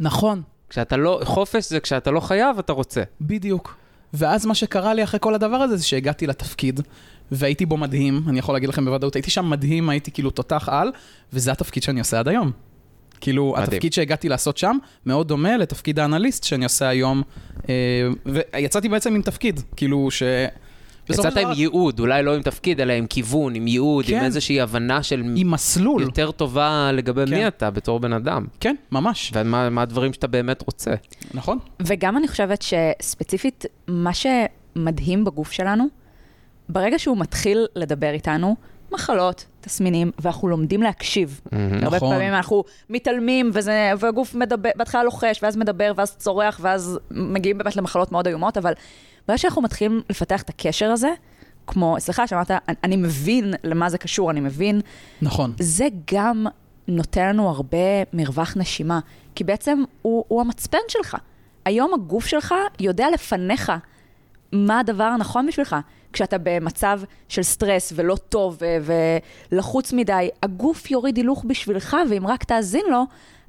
נכון, 0.00 0.42
כשאתה 0.68 0.96
לא, 0.96 1.20
חופש 1.24 1.68
זה 1.68 1.80
כשאתה 1.80 2.10
לא 2.10 2.20
חייב, 2.20 2.58
אתה 2.58 2.72
רוצה. 2.72 3.02
בדיוק. 3.20 3.76
ואז 4.14 4.46
מה 4.46 4.54
שקרה 4.54 4.94
לי 4.94 5.04
אחרי 5.04 5.20
כל 5.22 5.34
הדבר 5.34 5.56
הזה, 5.56 5.76
זה 5.76 5.84
שהגעתי 5.86 6.26
לתפקיד, 6.26 6.80
והייתי 7.32 7.66
בו 7.66 7.76
מדהים, 7.76 8.22
אני 8.28 8.38
יכול 8.38 8.54
להגיד 8.54 8.68
לכם 8.68 8.84
בוודאות, 8.84 9.14
הייתי 9.14 9.30
שם 9.30 9.50
מדהים, 9.50 9.88
הייתי 9.88 10.10
כאילו 10.10 10.30
תותח 10.30 10.68
על, 10.72 10.92
וזה 11.32 11.52
התפקיד 11.52 11.82
שאני 11.82 11.98
עושה 11.98 12.18
עד 12.18 12.28
היום. 12.28 12.50
כאילו, 13.20 13.52
מדהים. 13.52 13.64
התפקיד 13.64 13.92
שהגעתי 13.92 14.28
לעשות 14.28 14.58
שם, 14.58 14.76
מאוד 15.06 15.28
דומה 15.28 15.56
לתפקיד 15.56 15.98
האנליסט 15.98 16.44
שאני 16.44 16.64
עושה 16.64 16.88
היום, 16.88 17.22
אה, 17.68 17.74
ויצאתי 18.26 18.88
בעצם 18.88 19.14
עם 19.14 19.22
תפקיד, 19.22 19.60
כאילו 19.76 20.10
ש... 20.10 20.22
יצאת 21.10 21.36
עם 21.36 21.42
דבר, 21.42 21.52
ייעוד, 21.56 22.00
אולי 22.00 22.22
לא 22.22 22.34
עם 22.34 22.42
תפקיד, 22.42 22.80
אלא 22.80 22.92
עם 22.92 23.06
כיוון, 23.06 23.54
עם 23.54 23.66
ייעוד, 23.66 24.04
עם 24.08 24.18
כן. 24.18 24.24
איזושהי 24.24 24.60
הבנה 24.60 25.02
של 25.02 25.22
עם 25.36 25.50
מסלול. 25.50 26.02
יותר 26.02 26.30
טובה 26.30 26.90
לגבי 26.92 27.26
כן. 27.26 27.34
מי 27.34 27.48
אתה 27.48 27.70
בתור 27.70 28.00
בן 28.00 28.12
אדם, 28.12 28.46
כן, 28.60 28.74
ממש, 28.92 29.32
ומה 29.34 29.70
מה 29.70 29.82
הדברים 29.82 30.12
שאתה 30.12 30.26
באמת 30.26 30.62
רוצה. 30.66 30.94
נכון? 31.34 31.58
וגם 31.80 32.16
אני 32.16 32.28
חושבת 32.28 32.62
שספציפית, 32.62 33.64
מה 33.88 34.10
שמדהים 34.14 35.24
בגוף 35.24 35.52
שלנו, 35.52 35.88
ברגע 36.68 36.98
שהוא 36.98 37.16
מתחיל 37.16 37.66
לדבר 37.76 38.10
איתנו, 38.10 38.56
מחלות, 38.92 39.46
תסמינים, 39.60 40.10
ואנחנו 40.18 40.48
לומדים 40.48 40.82
להקשיב. 40.82 41.40
הרבה 41.52 41.96
נכון. 41.96 42.10
פעמים 42.10 42.34
אנחנו 42.34 42.64
מתעלמים, 42.90 43.50
וזה, 43.54 43.92
והגוף 43.98 44.34
מדבר, 44.34 44.70
בהתחלה 44.76 45.04
לוחש, 45.04 45.42
ואז 45.42 45.56
מדבר, 45.56 45.92
ואז 45.96 46.16
צורח, 46.16 46.60
ואז 46.62 46.98
מגיעים 47.10 47.58
באמת 47.58 47.76
למחלות 47.76 48.12
מאוד 48.12 48.26
איומות, 48.26 48.58
אבל 48.58 48.72
ברגע 49.28 49.38
שאנחנו 49.38 49.62
מתחילים 49.62 50.02
לפתח 50.10 50.42
את 50.42 50.48
הקשר 50.48 50.90
הזה, 50.90 51.08
כמו, 51.66 51.96
סליחה 51.98 52.26
שאמרת, 52.26 52.50
אני, 52.50 52.76
אני 52.84 52.96
מבין 52.96 53.54
למה 53.64 53.90
זה 53.90 53.98
קשור, 53.98 54.30
אני 54.30 54.40
מבין, 54.40 54.80
נכון. 55.22 55.52
זה 55.60 55.86
גם 56.12 56.46
נותן 56.88 57.28
לנו 57.28 57.48
הרבה 57.48 57.78
מרווח 58.12 58.56
נשימה, 58.56 59.00
כי 59.34 59.44
בעצם 59.44 59.82
הוא, 60.02 60.24
הוא 60.28 60.40
המצפן 60.40 60.78
שלך. 60.88 61.16
היום 61.64 61.94
הגוף 61.94 62.26
שלך 62.26 62.54
יודע 62.80 63.06
לפניך 63.14 63.72
מה 64.52 64.80
הדבר 64.80 65.04
הנכון 65.04 65.46
בשבילך. 65.46 65.76
כשאתה 66.12 66.36
במצב 66.42 67.00
של 67.28 67.42
סטרס 67.42 67.92
ולא 67.96 68.16
טוב 68.28 68.58
ולחוץ 69.52 69.92
מדי, 69.92 70.28
הגוף 70.42 70.90
יוריד 70.90 71.16
הילוך 71.16 71.44
בשבילך, 71.48 71.96
ואם 72.10 72.26
רק 72.26 72.44
תאזין 72.44 72.84
לו, 72.90 73.02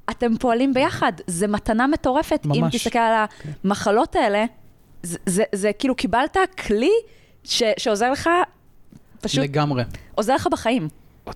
אתם 0.10 0.38
פועלים 0.38 0.74
ביחד. 0.74 1.12
זה 1.28 1.48
מתנה 1.48 1.88
מטורפת. 1.88 2.40
אם 2.46 2.52
ממש. 2.62 2.76
תסתכל 2.76 3.00
על 3.00 3.26
המחלות 3.64 4.16
האלה, 4.16 4.46
זה, 5.04 5.18
זה, 5.26 5.44
זה 5.56 5.74
כאילו 5.74 5.96
קיבלת 5.96 6.38
כלי 6.68 6.92
ש- 7.44 7.64
שעוזר 7.78 8.12
לך, 8.12 8.30
פשוט 9.22 9.44
לגמרי. 9.44 9.84
עוזר 10.16 10.36
לך 10.36 10.48
בחיים. 10.52 10.88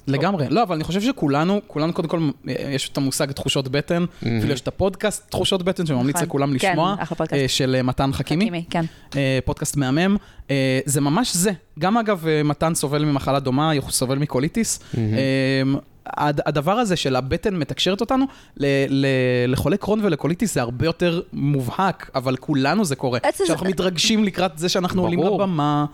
לגמרי. 0.08 0.46
לא, 0.50 0.64
אבל 0.64 0.76
אני 0.76 0.84
חושב 0.84 1.02
שכולנו, 1.02 1.62
כולנו 1.68 1.94
קודם 1.94 2.08
כל, 2.08 2.30
יש 2.46 2.90
את 2.90 2.98
המושג 2.98 3.32
תחושות 3.32 3.68
בטן, 3.68 4.06
אפילו 4.20 4.54
יש 4.54 4.62
את 4.62 4.68
הפודקאסט 4.68 5.30
תחושות 5.30 5.64
בטן, 5.64 5.86
שממליץ 5.86 6.16
נכון. 6.16 6.28
לכולם 6.28 6.58
כן, 6.58 6.70
לשמוע. 6.72 6.96
אה, 7.34 7.48
של 7.48 7.76
אה, 7.78 7.84
מתן 7.84 8.14
חכימי, 8.14 8.64
כן. 8.70 8.86
אה, 9.16 9.40
פודקאסט 9.46 9.78
מהמם. 9.78 10.18
אה, 10.52 10.80
זה 10.86 11.02
ממש 11.02 11.36
זה. 11.36 11.52
גם 11.80 11.98
אגב, 11.98 12.28
אה, 12.28 12.44
מתן 12.44 12.76
סובל 12.76 13.06
ממחלה 13.06 13.40
דומה, 13.40 13.72
הוא 13.72 13.92
סובל 13.92 14.18
מקוליטיס. 14.18 14.80
אה, 16.08 16.28
הד- 16.28 16.42
הדבר 16.46 16.72
הזה 16.72 16.96
של 16.96 17.16
הבטן 17.16 17.56
מתקשרת 17.56 18.02
אותנו, 18.02 18.26
ל- 18.58 18.66
ל- 18.90 19.06
לחולי 19.52 19.78
קרון 19.78 20.00
ולקוליטיס 20.04 20.54
זה 20.54 20.62
הרבה 20.62 20.86
יותר 20.86 21.22
מובהק, 21.34 22.10
אבל 22.16 22.36
כולנו 22.36 22.86
זה 22.86 22.96
קורה. 22.96 23.20
שאנחנו 23.48 23.66
מתרגשים 23.70 24.24
לקראת 24.24 24.58
זה 24.58 24.70
שאנחנו 24.70 25.02
עולים 25.02 25.20
ברור. 25.20 25.42
לבמה, 25.42 25.86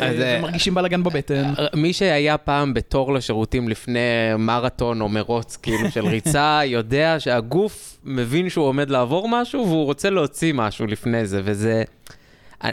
אה, 0.00 0.06
אה, 0.06 0.36
ומרגישים 0.38 0.74
בלאגן 0.74 1.02
בבטן. 1.02 1.52
מי 1.76 1.92
שהיה 1.92 2.38
פעם 2.38 2.74
בתור 2.74 3.12
לשירותים 3.14 3.68
לפני 3.68 3.98
מרתון 4.38 5.00
או 5.00 5.08
מרוץ 5.08 5.56
כאילו 5.56 5.90
של 5.90 6.06
ריצה, 6.14 6.60
יודע 6.64 7.16
שהגוף 7.18 7.98
מבין 8.04 8.48
שהוא 8.48 8.64
עומד 8.64 8.90
לעבור 8.90 9.28
משהו 9.28 9.66
והוא 9.66 9.84
רוצה 9.84 10.10
להוציא 10.10 10.52
משהו 10.54 10.86
לפני 10.86 11.26
זה, 11.26 11.40
וזה... 11.44 11.82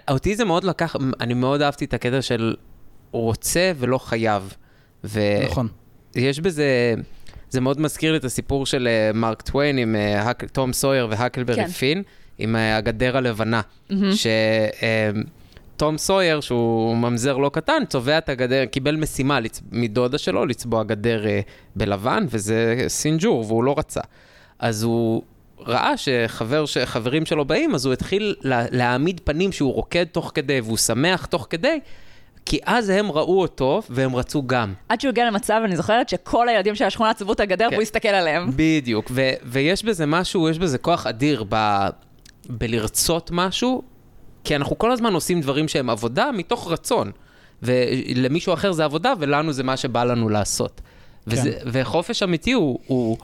אותי 0.10 0.36
זה 0.36 0.46
מאוד 0.46 0.64
לקח, 0.64 0.96
אני 1.22 1.34
מאוד 1.34 1.62
אהבתי 1.62 1.86
את 1.86 1.94
הקטע 1.94 2.22
של 2.22 2.56
רוצה 3.12 3.72
ולא 3.80 3.98
חייב. 3.98 4.54
ו... 5.04 5.20
נכון. 5.50 5.68
יש 6.22 6.40
בזה, 6.40 6.94
זה 7.50 7.62
מאוד 7.62 7.82
מזכיר 7.82 8.12
לי 8.12 8.18
את 8.18 8.26
הסיפור 8.26 8.66
של 8.66 8.88
אה, 8.88 9.12
מרק 9.14 9.42
טוויין 9.42 9.78
עם 9.78 9.96
אה, 9.96 10.32
תום 10.52 10.74
סויר 10.74 11.08
והקלברי 11.10 11.56
כן. 11.56 11.68
פין, 11.68 12.04
עם 12.38 12.56
אה, 12.56 12.78
הגדר 12.78 13.18
הלבנה. 13.18 13.62
שתום 15.76 15.98
סויר, 15.98 16.42
שהוא 16.42 16.98
ממזר 16.98 17.38
לא 17.38 17.50
קטן, 17.54 17.84
צובע 17.90 18.18
את 18.18 18.30
הגדר, 18.30 18.66
קיבל 18.66 18.96
משימה 18.96 19.40
לצ... 19.40 19.62
מדודה 19.72 20.18
שלו 20.18 20.46
לצבוע 20.46 20.84
גדר 20.84 21.24
בלבן, 21.76 22.26
וזה 22.30 22.86
סינג'ור, 22.88 23.46
והוא 23.48 23.64
לא 23.64 23.76
רצה. 23.78 24.02
אז 24.60 24.84
הוא 24.84 25.24
ראה 25.60 25.98
שחבר, 25.98 26.66
שחברים 26.66 27.26
שלו 27.26 27.46
באים, 27.46 27.76
אז 27.76 27.86
הוא 27.86 27.94
התחיל 27.94 28.36
לה, 28.42 28.66
להעמיד 28.72 29.22
פנים 29.24 29.52
שהוא 29.52 29.74
רוקד 29.74 30.04
תוך 30.04 30.32
כדי, 30.36 30.62
והוא 30.62 30.78
שמח 30.78 31.26
תוך 31.26 31.48
כדי, 31.50 31.80
כי 32.50 32.60
אז 32.66 32.90
הם 32.90 33.12
ראו 33.12 33.42
אותו, 33.42 33.82
והם 33.90 34.16
רצו 34.16 34.44
גם. 34.48 34.74
עד 34.90 35.02
שהוא 35.02 35.10
הגיע 35.10 35.26
למצב, 35.28 35.62
אני 35.66 35.76
זוכרת 35.76 36.10
שכל 36.10 36.50
הילדים 36.50 36.76
של 36.76 36.86
השכונה 36.86 37.14
צבעו 37.14 37.34
את 37.34 37.40
הגדר 37.40 37.66
כן. 37.68 37.74
והוא 37.74 37.82
הסתכל 37.82 38.08
עליהם. 38.08 38.52
בדיוק, 38.56 39.12
ו- 39.12 39.32
ויש 39.44 39.86
בזה 39.86 40.06
משהו, 40.06 40.50
יש 40.50 40.60
בזה 40.60 40.78
כוח 40.78 41.08
אדיר 41.08 41.44
ב- 41.50 41.88
בלרצות 42.50 43.30
משהו, 43.34 43.82
כי 44.44 44.56
אנחנו 44.56 44.78
כל 44.78 44.92
הזמן 44.92 45.14
עושים 45.14 45.42
דברים 45.42 45.68
שהם 45.68 45.90
עבודה 45.90 46.30
מתוך 46.34 46.72
רצון. 46.72 47.12
ולמישהו 47.64 48.54
אחר 48.54 48.72
זה 48.72 48.86
עבודה, 48.86 49.14
ולנו 49.20 49.54
זה 49.54 49.64
מה 49.64 49.78
שבא 49.78 50.04
לנו 50.04 50.30
לעשות. 50.30 50.82
וזה, 51.28 51.58
וחופש 51.66 52.24
אמיתי 52.24 52.52
הוא, 52.52 52.80
הוא, 52.88 53.18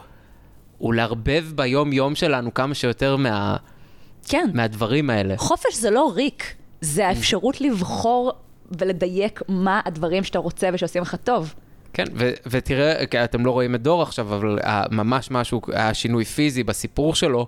הוא 0.77 0.93
לערבב 0.93 1.45
ביום-יום 1.55 2.15
שלנו 2.15 2.53
כמה 2.53 2.73
שיותר 2.73 3.15
מה, 3.15 3.57
כן. 4.27 4.49
מהדברים 4.53 5.09
האלה. 5.09 5.37
חופש 5.37 5.75
זה 5.75 5.89
לא 5.89 6.11
ריק, 6.15 6.55
זה 6.81 7.07
האפשרות 7.07 7.61
לבחור 7.61 8.33
ולדייק 8.79 9.41
מה 9.47 9.81
הדברים 9.85 10.23
שאתה 10.23 10.39
רוצה 10.39 10.69
ושעושים 10.73 11.01
לך 11.01 11.15
טוב. 11.23 11.53
כן, 11.93 12.03
ו- 12.13 12.31
ותראה, 12.47 13.05
כי 13.05 13.23
אתם 13.23 13.45
לא 13.45 13.51
רואים 13.51 13.75
את 13.75 13.81
דור 13.81 14.01
עכשיו, 14.01 14.35
אבל 14.35 14.59
ה- 14.63 14.95
ממש 14.95 15.31
משהו, 15.31 15.61
היה 15.73 15.93
שינוי 15.93 16.25
פיזי 16.25 16.63
בסיפור 16.63 17.15
שלו, 17.15 17.47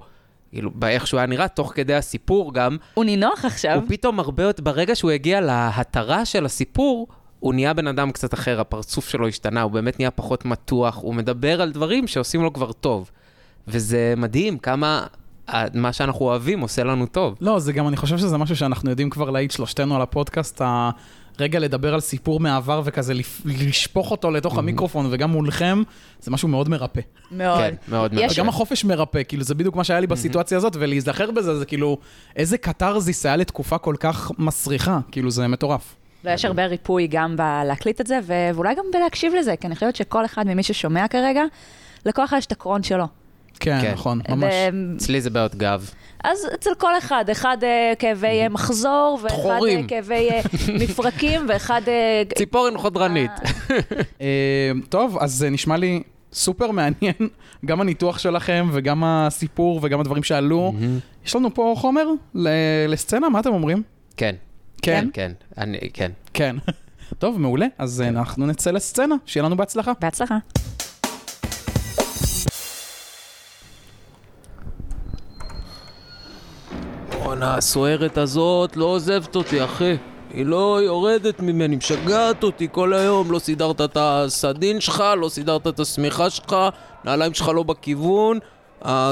כאילו, 0.51 0.72
באיך 0.75 1.07
שהוא 1.07 1.17
היה 1.17 1.27
נראה, 1.27 1.48
תוך 1.48 1.72
כדי 1.75 1.95
הסיפור 1.95 2.53
גם, 2.53 2.77
הוא 2.93 3.05
נינוח 3.05 3.45
עכשיו. 3.45 3.75
הוא 3.75 3.84
פתאום 3.89 4.19
הרבה 4.19 4.43
יותר, 4.43 4.63
ברגע 4.63 4.95
שהוא 4.95 5.12
הגיע 5.12 5.41
להתרה 5.41 6.25
של 6.25 6.45
הסיפור, 6.45 7.07
הוא 7.39 7.53
נהיה 7.53 7.74
בן 7.74 7.88
אדם 7.88 8.12
קצת 8.12 8.34
אחר, 8.34 8.60
הפרצוף 8.62 9.10
שלו 9.10 9.27
השתנה, 9.27 9.62
הוא 9.62 9.72
באמת 9.72 10.00
נהיה 10.00 10.12
פחות 10.12 10.45
מתוח, 10.45 10.98
הוא 11.01 11.15
מדבר 11.15 11.62
על 11.62 11.72
דברים 11.72 12.07
שעושים 12.07 12.41
לו 12.43 12.53
כבר 12.53 12.72
טוב. 12.72 13.12
וזה 13.67 14.13
מדהים 14.17 14.57
כמה 14.57 15.05
מה 15.74 15.94
שאנחנו 15.94 16.25
אוהבים 16.25 16.60
עושה 16.60 16.84
לנו 16.84 17.06
טוב. 17.06 17.36
לא, 17.42 17.60
זה 17.60 17.74
גם, 17.74 17.88
אני 17.88 17.98
חושב 17.98 18.18
שזה 18.18 18.38
משהו 18.38 18.56
שאנחנו 18.56 18.90
יודעים 18.90 19.10
כבר 19.10 19.30
להעיד 19.30 19.52
שלושתנו 19.52 19.96
על 19.96 20.02
הפודקאסט, 20.02 20.62
הרגע 21.40 21.60
לדבר 21.60 21.94
על 21.94 22.00
סיפור 22.00 22.40
מהעבר 22.40 22.82
וכזה 22.86 23.14
לשפוך 23.46 24.12
אותו 24.12 24.32
לתוך 24.32 24.58
המיקרופון 24.58 25.08
וגם 25.12 25.30
מולכם, 25.32 25.84
זה 26.20 26.32
משהו 26.32 26.48
מאוד 26.48 26.70
מרפא. 26.70 27.02
מאוד. 27.32 27.60
כן, 27.60 27.74
מאוד. 27.88 28.14
יש- 28.14 28.34
וגם 28.38 28.50
החופש 28.50 28.86
מרפא, 28.86 29.22
כאילו 29.28 29.44
זה 29.44 29.56
בדיוק 29.56 29.75
מה 29.75 29.84
שהיה 29.84 30.00
לי 30.00 30.08
בסיטואציה 30.08 30.58
הזאת, 30.58 30.75
ולהיזכר 30.80 31.32
בזה, 31.32 31.56
זה 31.60 31.66
כאילו, 31.66 31.98
איזה 32.36 32.58
קתרזיס 32.58 33.25
היה 33.25 33.36
לתקופה 33.36 33.78
כל 33.78 33.96
כך 34.00 34.32
מסריחה, 34.38 35.00
כאילו 35.12 35.32
זה 35.32 35.48
מטורף. 35.48 35.96
ויש 36.24 36.46
הרבה 36.46 36.66
ריפוי 36.66 37.08
גם 37.08 37.36
בלהקליט 37.38 38.02
את 38.02 38.08
זה, 38.08 38.20
ואולי 38.25 38.75
גם 38.75 38.86
בלהקשיב 38.94 39.34
לזה, 39.40 39.56
כי 39.56 39.68
אני 39.68 39.75
חושבת 39.75 39.96
שכל 39.96 40.25
אחד 40.25 40.48
ממי 40.48 40.64
ששומע 40.64 41.08
כרגע, 41.08 41.42
לכל 42.06 42.24
אחד 42.25 42.38
יש 42.38 42.46
את 42.46 42.52
הקרון 42.52 42.84
שלו. 42.84 43.06
כן, 43.59 43.77
כן. 43.81 43.91
נכון, 43.93 44.21
ממש. 44.29 44.53
ו- 44.74 44.95
אצלי 44.97 45.21
זה 45.21 45.29
בעיות 45.29 45.55
גב. 45.55 45.89
אז 46.24 46.47
אצל 46.53 46.69
כל 46.77 46.97
אחד, 46.97 47.29
אחד 47.31 47.57
אה, 47.63 47.93
כאבי 48.00 48.27
אה, 48.41 48.50
מחזור, 48.50 49.19
ואחד 49.24 49.59
אה. 49.69 49.81
כאבי 49.88 50.29
מפרקים, 50.79 51.45
ואחד... 51.50 51.81
ציפורן 52.38 52.77
חודרנית. 52.77 53.31
טוב, 54.89 55.17
אז 55.19 55.33
זה 55.33 55.50
נשמע 55.50 55.77
לי 55.77 56.03
סופר 56.33 56.71
מעניין, 56.71 57.13
גם 57.65 57.81
הניתוח 57.81 58.19
שלכם 58.19 58.69
וגם 58.74 59.03
הסיפור 59.03 59.79
וגם 59.83 60.00
הדברים 60.00 60.24
שעלו. 60.24 60.74
יש 61.25 61.35
לנו 61.35 61.53
פה 61.53 61.74
חומר 61.77 62.07
ל- 62.35 62.50
לסצנה, 62.88 63.29
מה 63.29 63.39
אתם 63.39 63.50
אומרים? 63.53 63.83
כן, 64.17 64.35
כן, 64.81 65.07
כן, 65.13 65.31
אני, 65.57 65.77
כן. 65.93 66.12
כן. 66.33 66.55
טוב, 67.19 67.39
מעולה. 67.39 67.65
אז 67.77 68.01
אה, 68.01 68.07
אנחנו 68.07 68.45
נצא 68.45 68.71
לסצנה, 68.71 69.15
שיהיה 69.25 69.43
לנו 69.45 69.57
בהצלחה. 69.57 69.91
בהצלחה. 70.01 70.38
בוא 77.36 77.42
בואנה, 77.42 77.58
הסוערת 77.58 78.18
הזאת 78.18 78.77
לא 78.77 78.86
עוזבת 78.86 79.36
אותי, 79.36 79.63
אחי. 79.63 79.98
היא 80.34 80.46
לא 80.46 80.80
יורדת 80.84 81.39
ממני, 81.39 81.75
משגעת 81.75 82.44
אותי 82.44 82.68
כל 82.72 82.94
היום. 82.94 83.32
לא 83.32 83.39
סידרת 83.39 83.82
את 83.82 83.98
הסדין 84.00 84.80
שלך, 84.80 85.04
לא 85.22 85.30
סידרת 85.30 85.68
את 85.68 85.80
השמיכה 85.80 86.30
שלך, 86.30 86.56
נעליים 87.04 87.34
שלך 87.34 87.48
לא 87.48 87.63
בכיוון. 87.63 88.39
אה, 88.86 89.12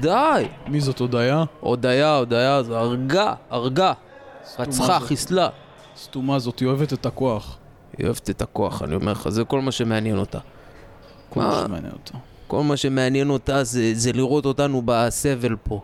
די. 0.00 0.44
מי 0.66 0.80
זאת 0.80 0.98
הודיה? 0.98 1.44
הודיה, 1.60 2.16
הודיה, 2.16 2.62
זה 2.62 2.78
הרגה, 2.78 3.34
הרגה. 3.50 3.92
רצחה. 4.58 5.00
חיסלה. 5.00 5.48
סתומה 5.96 6.38
זאת, 6.38 6.58
היא 6.58 6.68
אוהבת 6.68 6.92
את 6.92 7.06
הכוח. 7.06 7.58
היא 7.98 8.06
אוהבת 8.06 8.30
את 8.30 8.42
הכוח, 8.42 8.82
אני 8.82 8.94
אומר 8.94 9.12
לך, 9.12 9.28
זה 9.28 9.44
כל 9.44 9.60
מה 9.60 9.72
שמעניין 9.72 10.18
אותה. 10.18 10.38
כל 11.30 11.40
מה? 11.40 11.62
שמעניין 11.66 11.92
אותה. 11.92 12.18
כל 12.46 12.62
מה 12.62 12.76
שמעניין 12.76 13.30
אותה 13.30 13.64
זה, 13.64 13.90
זה 13.94 14.12
לראות 14.12 14.46
אותנו 14.46 14.82
בסבל 14.84 15.56
פה. 15.62 15.80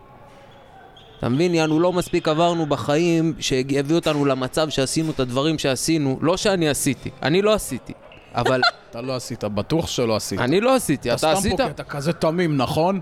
אתה 1.21 1.29
מבין, 1.29 1.55
יענו, 1.55 1.79
לא 1.79 1.93
מספיק 1.93 2.27
עברנו 2.27 2.65
בחיים 2.65 3.33
שהביא 3.39 3.95
אותנו 3.95 4.25
למצב 4.25 4.69
שעשינו 4.69 5.11
את 5.11 5.19
הדברים 5.19 5.59
שעשינו. 5.59 6.19
לא 6.21 6.37
שאני 6.37 6.69
עשיתי, 6.69 7.09
אני 7.23 7.41
לא 7.41 7.53
עשיתי. 7.53 7.93
אבל 8.35 8.61
אתה 8.89 9.01
לא 9.01 9.15
עשית, 9.15 9.43
בטוח 9.43 9.87
שלא 9.87 10.15
עשית. 10.15 10.39
אני 10.39 10.61
לא 10.61 10.75
עשיתי, 10.75 11.13
אתה 11.13 11.31
עשית? 11.31 11.53
סתם 11.53 11.57
פה 11.57 11.63
כי 11.63 11.69
אתה 11.71 11.83
כזה 11.83 12.13
תמים, 12.13 12.57
נכון? 12.57 12.99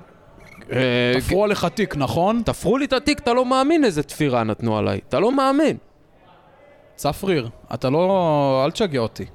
אה, 0.72 1.14
תפרו 1.20 1.44
עליך 1.44 1.66
תיק, 1.66 1.96
נכון? 1.96 2.42
תפרו 2.46 2.78
לי 2.78 2.86
את 2.86 2.94
התיק, 2.94 3.20
אתה 3.20 3.34
לא 3.34 3.46
מאמין 3.46 3.86
איזה 3.86 4.04
תפירה 4.04 4.44
נתנו 4.44 4.78
עליי. 4.78 5.00
אתה 5.08 5.20
לא 5.20 5.32
מאמין. 5.32 5.78
צפריר, 6.96 7.50
אתה 7.74 7.90
לא... 7.90 8.62
אל 8.66 8.72
תשגע 8.72 9.00
אותי. 9.00 9.26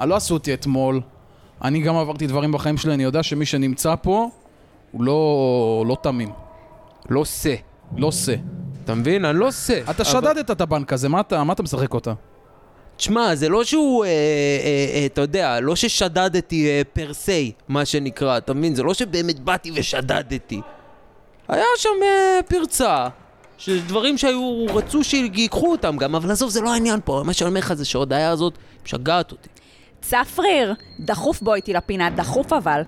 לא 0.00 0.16
עשו 0.16 0.34
אותי 0.34 0.54
אתמול. 0.54 1.00
אני 1.62 1.82
גם 1.82 1.96
עברתי 1.96 2.26
דברים 2.26 2.52
בחיים 2.52 2.76
שלי, 2.76 2.94
אני 2.94 3.02
יודע 3.02 3.22
שמי 3.22 3.46
שנמצא 3.46 3.94
פה, 4.02 4.28
הוא 4.92 5.04
לא... 5.04 5.84
לא 5.88 5.96
תמים. 6.02 6.32
לא 7.08 7.24
שא. 7.24 7.54
לא 7.96 8.12
שא. 8.12 8.34
אתה 8.84 8.94
מבין? 8.94 9.24
אני 9.24 9.38
לא 9.38 9.52
שא. 9.52 9.80
אתה 9.90 9.90
אבל- 9.90 10.04
שדדת 10.04 10.50
את 10.50 10.60
הבנק 10.60 10.92
הזה, 10.92 11.08
מה 11.08 11.20
אתה, 11.20 11.44
מה 11.44 11.52
אתה 11.52 11.62
משחק 11.62 11.94
אותה? 11.94 12.12
תשמע, 12.96 13.34
זה 13.34 13.48
לא 13.48 13.64
שהוא, 13.64 14.04
אה, 14.04 14.10
אה, 14.10 14.14
אה, 15.00 15.06
אתה 15.06 15.20
יודע, 15.20 15.60
לא 15.60 15.76
ששדדתי 15.76 16.66
אה, 16.68 16.82
פר 16.92 17.12
סי, 17.14 17.52
מה 17.68 17.84
שנקרא, 17.84 18.38
אתה 18.38 18.54
מבין? 18.54 18.74
זה 18.74 18.82
לא 18.82 18.94
שבאמת 18.94 19.40
באתי 19.40 19.70
ושדדתי. 19.74 20.60
היה 21.48 21.64
שם 21.76 21.88
אה, 22.02 22.40
פרצה, 22.48 23.08
שדברים 23.58 24.18
שהיו, 24.18 24.66
רצו 24.74 25.04
שיקחו 25.04 25.70
אותם 25.72 25.96
גם, 25.96 26.14
אבל 26.14 26.30
עזוב, 26.30 26.50
זה 26.50 26.60
לא 26.60 26.72
העניין 26.72 27.00
פה. 27.04 27.22
מה 27.26 27.32
שאני 27.32 27.48
אומר 27.48 27.60
לך 27.60 27.72
זה 27.74 27.84
שההודעה 27.84 28.30
הזאת 28.30 28.54
משגעת 28.84 29.30
אותי. 29.32 29.48
צפריר, 30.00 30.74
דחוף 31.00 31.42
בוא 31.42 31.54
איתי 31.54 31.72
לפינה, 31.72 32.10
דחוף 32.10 32.52
אבל. 32.52 32.82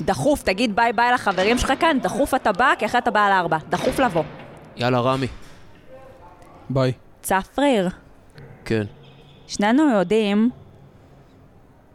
דחוף, 0.00 0.42
תגיד 0.42 0.76
ביי 0.76 0.92
ביי 0.92 1.12
לחברים 1.12 1.58
שלך 1.58 1.72
כאן, 1.80 1.98
דחוף 2.02 2.34
אתה 2.34 2.52
בא, 2.52 2.72
כי 2.78 2.86
אחרת 2.86 3.02
אתה 3.02 3.10
בא 3.10 3.26
על 3.26 3.32
ארבע. 3.32 3.58
דחוף 3.68 3.98
לבוא. 3.98 4.22
יאללה, 4.76 5.00
רמי. 5.00 5.26
ביי. 6.70 6.92
צפריר, 7.22 7.88
כן. 8.64 8.84
שנינו 9.46 9.90
יודעים 9.90 10.50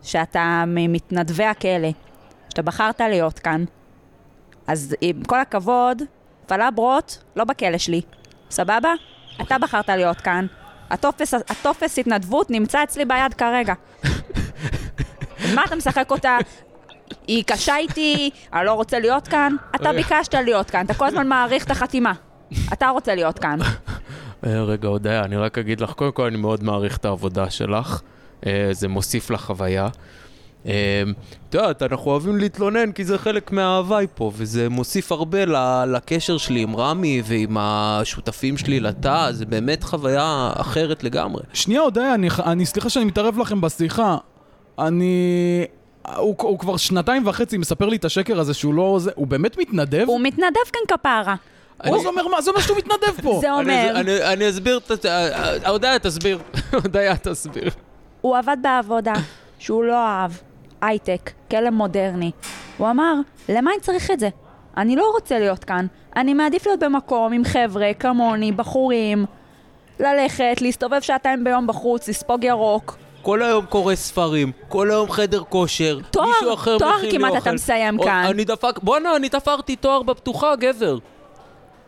שאתה 0.04 0.64
ממתנדבי 0.68 1.46
הכלא, 1.46 1.90
שאתה 2.50 2.62
בחרת 2.62 3.02
להיות 3.02 3.40
כאן. 3.40 3.66
אז 4.68 4.96
עם 5.02 5.24
כל 5.24 5.40
הכבוד, 5.40 6.02
פלברות 6.46 7.24
לא 7.36 7.44
בכלא 7.44 7.78
שלי, 7.78 8.02
סבבה? 8.50 8.94
אתה 9.42 9.58
בחרת 9.58 9.90
להיות 9.90 10.22
כאן. 10.22 10.46
הטופס, 10.90 11.34
הטופס 11.34 12.00
התנדבות 12.00 12.50
נמצא 12.50 12.84
אצלי 12.84 13.06
ביד 13.06 13.34
כרגע. 13.34 13.74
מה 15.56 15.64
אתה 15.66 15.76
משחק 15.76 16.12
אותה? 16.12 16.38
היא 17.28 17.44
קשה 17.48 17.78
איתי, 17.78 18.30
אני 18.54 18.66
לא 18.66 18.74
רוצה 18.74 19.00
להיות 19.00 19.28
כאן. 19.28 19.56
אתה 19.76 19.94
ביקשת 19.94 20.34
להיות 20.34 20.70
כאן, 20.70 20.86
אתה 20.86 20.94
כל 20.94 21.06
הזמן 21.06 21.28
מעריך 21.28 21.66
את 21.66 21.72
החתימה. 21.72 22.14
אתה 22.74 22.90
רוצה 22.90 23.16
להיות 23.16 23.40
כאן. 23.40 23.60
אה, 24.46 24.64
רגע, 24.64 24.88
הודיה, 24.88 25.24
אני 25.24 25.38
רק 25.38 25.58
אגיד 25.58 25.82
לך, 25.82 25.92
קודם 25.92 26.12
כל 26.12 26.26
אני 26.26 26.38
מאוד 26.38 26.64
מעריך 26.64 26.98
את 26.98 27.06
העבודה 27.06 27.50
שלך, 27.50 28.02
אה, 28.46 28.70
זה 28.72 28.88
מוסיף 28.88 29.30
לחוויה. 29.30 29.88
אה, 30.66 31.04
את 31.50 31.54
יודעת, 31.54 31.84
אנחנו 31.84 32.12
אוהבים 32.12 32.38
להתלונן 32.38 32.92
כי 32.92 33.06
זה 33.06 33.18
חלק 33.18 33.52
מההוואי 33.52 34.08
פה, 34.16 34.32
וזה 34.36 34.70
מוסיף 34.70 35.12
הרבה 35.12 35.46
לקשר 35.86 36.38
שלי 36.38 36.62
עם 36.62 36.76
רמי 36.76 37.22
ועם 37.26 37.58
השותפים 37.60 38.58
שלי 38.58 38.80
לתא, 38.80 39.32
זה 39.32 39.46
באמת 39.46 39.84
חוויה 39.84 40.52
אחרת 40.58 41.04
לגמרי. 41.04 41.44
שנייה, 41.54 41.82
הודיה, 41.82 42.14
אני, 42.14 42.30
אני 42.46 42.66
סליחה 42.66 42.90
שאני 42.90 43.06
מתערב 43.06 43.38
לכם 43.38 43.62
בשיחה. 43.62 44.18
אני... 44.80 45.66
הוא, 46.18 46.36
הוא 46.42 46.60
כבר 46.60 46.78
שנתיים 46.78 47.28
וחצי 47.28 47.58
מספר 47.58 47.86
לי 47.90 47.96
את 47.98 48.06
השקר 48.06 48.40
הזה 48.40 48.54
שהוא 48.54 48.74
לא... 48.74 48.98
זה, 49.00 49.12
הוא 49.16 49.28
באמת 49.28 49.58
מתנדב? 49.58 50.04
הוא 50.08 50.20
מתנדב 50.22 50.66
כאן 50.74 50.98
כפרה. 50.98 51.36
מה 51.86 52.00
זה 52.00 52.08
אומר? 52.08 52.28
מה 52.28 52.42
זה 52.42 52.50
אומר 52.52 52.62
שהוא 52.62 52.78
מתנדב 52.78 53.22
פה? 53.22 53.38
זה 53.42 53.52
אומר, 53.52 53.64
אני, 53.92 54.00
אני, 54.00 54.34
אני 54.34 54.50
אסביר, 54.50 54.80
את 54.94 55.06
ה- 55.06 55.10
אה, 55.10 55.70
הודיה 55.70 56.00
תסביר, 56.00 56.40
הודיה 56.84 57.18
תסביר. 57.18 57.70
הוא 58.22 58.38
עבד 58.38 58.58
בעבודה 58.62 59.14
שהוא 59.60 59.84
לא 59.84 59.96
אהב, 60.08 60.32
הייטק, 60.82 61.32
כלא 61.52 61.70
מודרני. 61.70 62.32
הוא 62.78 62.90
אמר, 62.90 63.14
למה 63.50 63.72
אני 63.72 63.80
צריך 63.82 64.12
את 64.12 64.20
זה? 64.20 64.30
אני 64.78 64.96
לא 64.96 65.12
רוצה 65.16 65.40
להיות 65.40 65.64
כאן. 65.64 65.86
אני 66.16 66.34
מעדיף 66.34 66.66
להיות 66.68 66.80
במקום 66.80 67.34
עם 67.34 67.44
חבר'ה 67.44 67.92
כמוני, 68.00 68.52
בחורים, 68.52 69.26
ללכת, 70.00 70.62
להסתובב 70.62 71.02
שעתיים 71.02 71.44
ביום 71.44 71.68
בחוץ, 71.68 72.08
לספוג 72.10 72.44
ירוק. 72.44 72.98
כל 73.26 73.42
היום 73.42 73.66
קורא 73.66 73.96
ספרים, 73.96 74.52
כל 74.70 74.92
היום 74.92 75.12
חדר 75.12 75.44
כושר, 75.50 76.00
תואר, 76.12 76.28
מישהו 76.28 76.54
אחר 76.54 76.78
תואר 76.78 76.98
מכין 76.98 77.10
לי 77.12 77.18
כמעט 77.18 77.32
אוכל. 77.32 77.42
אתה 77.42 77.52
מסיים 77.52 78.00
או- 78.00 78.04
כאן. 78.04 78.26
אני 78.30 78.46
דפק, 78.46 78.80
בואנה, 78.84 79.16
אני 79.16 79.30
תפרתי 79.30 79.76
תואר 79.76 80.04
בפתוחה, 80.04 80.56
גבר. 80.56 80.98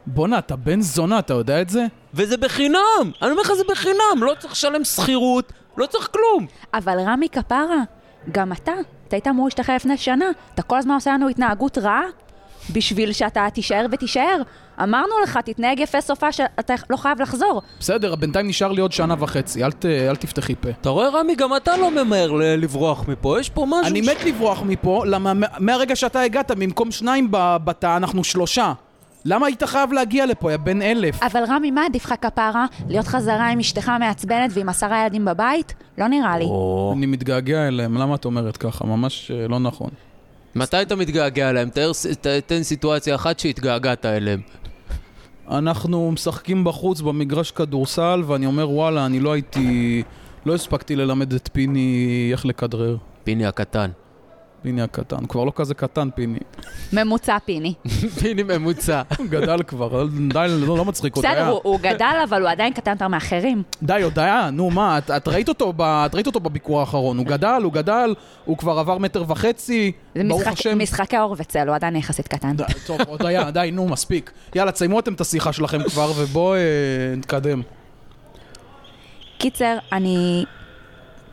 בואנה, 0.06 0.38
אתה 0.38 0.56
בן 0.56 0.82
זונה, 0.82 1.20
אתה 1.20 1.34
יודע 1.34 1.62
את 1.62 1.70
זה? 1.70 1.86
וזה 2.14 2.38
בחינם! 2.38 2.80
אני 3.22 3.32
אומר 3.32 3.42
לך, 3.42 3.54
זה 3.54 3.64
בחינם! 3.70 4.24
לא 4.24 4.34
צריך 4.40 4.54
לשלם 4.54 4.84
שכירות, 4.84 5.54
לא 5.78 5.86
צריך 5.86 6.10
כלום! 6.12 6.48
אבל 6.74 7.00
רמי 7.00 7.30
כפרה, 7.30 7.82
גם 8.32 8.52
אתה, 8.52 8.74
אתה 9.08 9.16
היית 9.16 9.28
אמור 9.28 9.46
להשתחרר 9.46 9.76
לפני 9.76 9.98
שנה. 9.98 10.26
אתה 10.54 10.62
כל 10.62 10.78
הזמן 10.78 10.94
עושה 10.94 11.14
לנו 11.14 11.28
התנהגות 11.30 11.78
רעה 11.78 12.02
בשביל 12.74 13.12
שאתה 13.14 13.48
תישאר 13.54 13.86
ותישאר. 13.92 14.42
אמרנו 14.84 15.14
לך, 15.24 15.40
תתנהג 15.46 15.80
יפה 15.80 16.02
סופה 16.02 16.32
שאתה 16.32 16.74
לא 16.90 16.98
חייב 16.98 17.22
לחזור. 17.22 17.62
בסדר, 17.80 18.16
בינתיים 18.16 18.48
נשאר 18.48 18.72
לי 18.72 18.82
עוד 18.82 18.92
שנה 18.92 19.16
וחצי, 19.20 19.64
אל, 19.64 19.72
ת, 19.72 19.86
אל 19.86 20.16
תפתחי 20.16 20.56
פה. 20.56 20.70
אתה 20.70 20.90
רואה, 20.90 21.10
רמי, 21.10 21.36
גם 21.36 21.56
אתה 21.56 21.78
לא 21.78 21.92
ממהר 22.04 22.32
ל- 22.32 22.44
לברוח 22.44 23.08
מפה, 23.08 23.40
יש 23.40 23.50
פה 23.50 23.66
משהו... 23.70 23.84
אני 23.92 24.04
ש- 24.04 24.08
מת 24.10 24.24
לברוח 24.26 24.62
מפה, 24.66 25.04
למה 25.06 25.34
מה- 25.34 25.48
מהרגע 25.60 25.96
שאתה 25.96 26.22
הגעת, 26.22 26.52
במקום 26.52 26.92
שניים 26.92 27.28
ב- 27.32 27.58
בתא, 27.64 27.98
אנחנו 27.98 28.24
שלושה. 28.24 28.74
למה 29.26 29.46
היית 29.48 29.64
חייב 29.64 29.94
להגיע 29.94 30.26
לפה, 30.26 30.52
יא 30.52 30.58
בן 30.58 30.82
אלף? 30.82 31.24
אבל 31.24 31.44
רמי, 31.50 31.72
מה 31.72 31.86
עדיף 31.86 32.06
לך 32.06 32.14
כפרה? 32.22 32.66
להיות 32.90 33.08
חזרה 33.08 33.50
עם 33.50 33.60
אשתך 33.60 33.92
מעצבנת 34.00 34.52
ועם 34.54 34.70
עשרה 34.70 35.04
ילדים 35.04 35.26
בבית? 35.26 35.74
לא 35.98 36.08
נראה 36.08 36.38
לי. 36.38 36.46
או, 36.46 36.94
אני 36.98 37.06
מתגעגע 37.06 37.68
אליהם, 37.68 37.98
למה 37.98 38.16
את 38.16 38.26
אומרת 38.26 38.58
ככה? 38.58 38.86
ממש 38.86 39.32
אה, 39.32 39.48
לא 39.48 39.60
נכון. 39.60 39.90
מתי 40.58 40.82
אתה 40.82 40.96
מתגעגע 40.96 41.50
אליהם? 41.50 41.70
תאר 41.70 41.92
תן 42.46 42.64
סיטואציה 42.64 43.16
אחת 43.16 43.40
שהתגעגעת 43.40 44.06
אליהם. 44.06 44.42
אנחנו 45.52 46.12
משחקים 46.12 46.64
בחוץ 46.64 47.02
במגרש 47.02 47.52
כדורסל, 47.52 48.24
ואני 48.28 48.46
אומר, 48.46 48.70
וואלה, 48.70 49.06
אני 49.06 49.20
לא 49.20 49.32
הייתי... 49.32 50.04
לא 50.46 50.56
הספקתי 50.56 50.96
ללמד 50.96 51.34
את 51.34 51.50
פיני 51.54 52.30
איך 52.32 52.46
לכדרר. 52.46 52.98
פיני 53.24 53.46
הקטן. 53.46 53.90
פיני 54.62 54.82
הקטן. 54.82 55.26
כבר 55.26 55.44
לא 55.44 55.52
כזה 55.56 55.74
קטן, 55.74 56.10
פיני. 56.16 56.40
ממוצע 56.94 57.38
פיני. 57.46 57.74
פיני 58.20 58.44
ממוצע. 58.44 59.02
הוא 59.18 59.26
גדל 59.30 59.64
כבר, 59.64 60.06
די, 60.34 60.46
לא, 60.68 60.78
לא 60.78 60.86
מצחיק 60.86 61.16
אותי. 61.16 61.28
בסדר, 61.28 61.48
הוא- 61.48 61.60
הוא 61.64 61.80
גדל, 61.80 62.16
אבל 62.30 62.42
הוא 62.42 62.50
עדיין 62.50 62.74
קטן 62.74 62.92
יותר 62.92 63.08
מאחרים. 63.08 63.64
די, 63.84 64.02
הודיה, 64.04 64.50
נו 64.52 64.70
מה, 64.70 64.98
את, 64.98 65.28
ראית 65.28 65.50
אותו 66.28 66.40
בביקור 66.40 66.80
האחרון, 66.80 67.18
הוא 67.18 67.26
גדל, 67.26 67.62
הוא 67.64 67.74
גדל, 67.74 68.14
הוא 68.46 68.58
כבר 68.58 68.80
עבר 68.80 68.98
מטר 68.98 69.24
וחצי, 69.28 69.92
ברוך 70.28 70.48
השם. 70.48 70.80
משחקי 70.80 71.18
אור 71.18 71.36
וצל, 71.38 71.68
הוא 71.68 71.76
עדיין 71.76 71.96
יחסית 71.96 72.28
קטן. 72.28 72.56
טוב, 72.88 72.98
הודיה, 73.08 73.52
די, 73.52 73.70
נו, 73.74 73.88
מספיק. 73.88 74.32
יאללה, 74.56 74.72
תסיימו 74.72 75.00
אתם 75.00 75.14
את 75.14 75.22
השיחה 75.22 75.54
שלכם 75.54 75.84
כבר, 75.90 76.12
ובואו 76.18 76.54
אה, 76.56 76.60
נתקדם. 77.18 77.62
קיצר, 79.38 79.78
אני... 79.92 80.46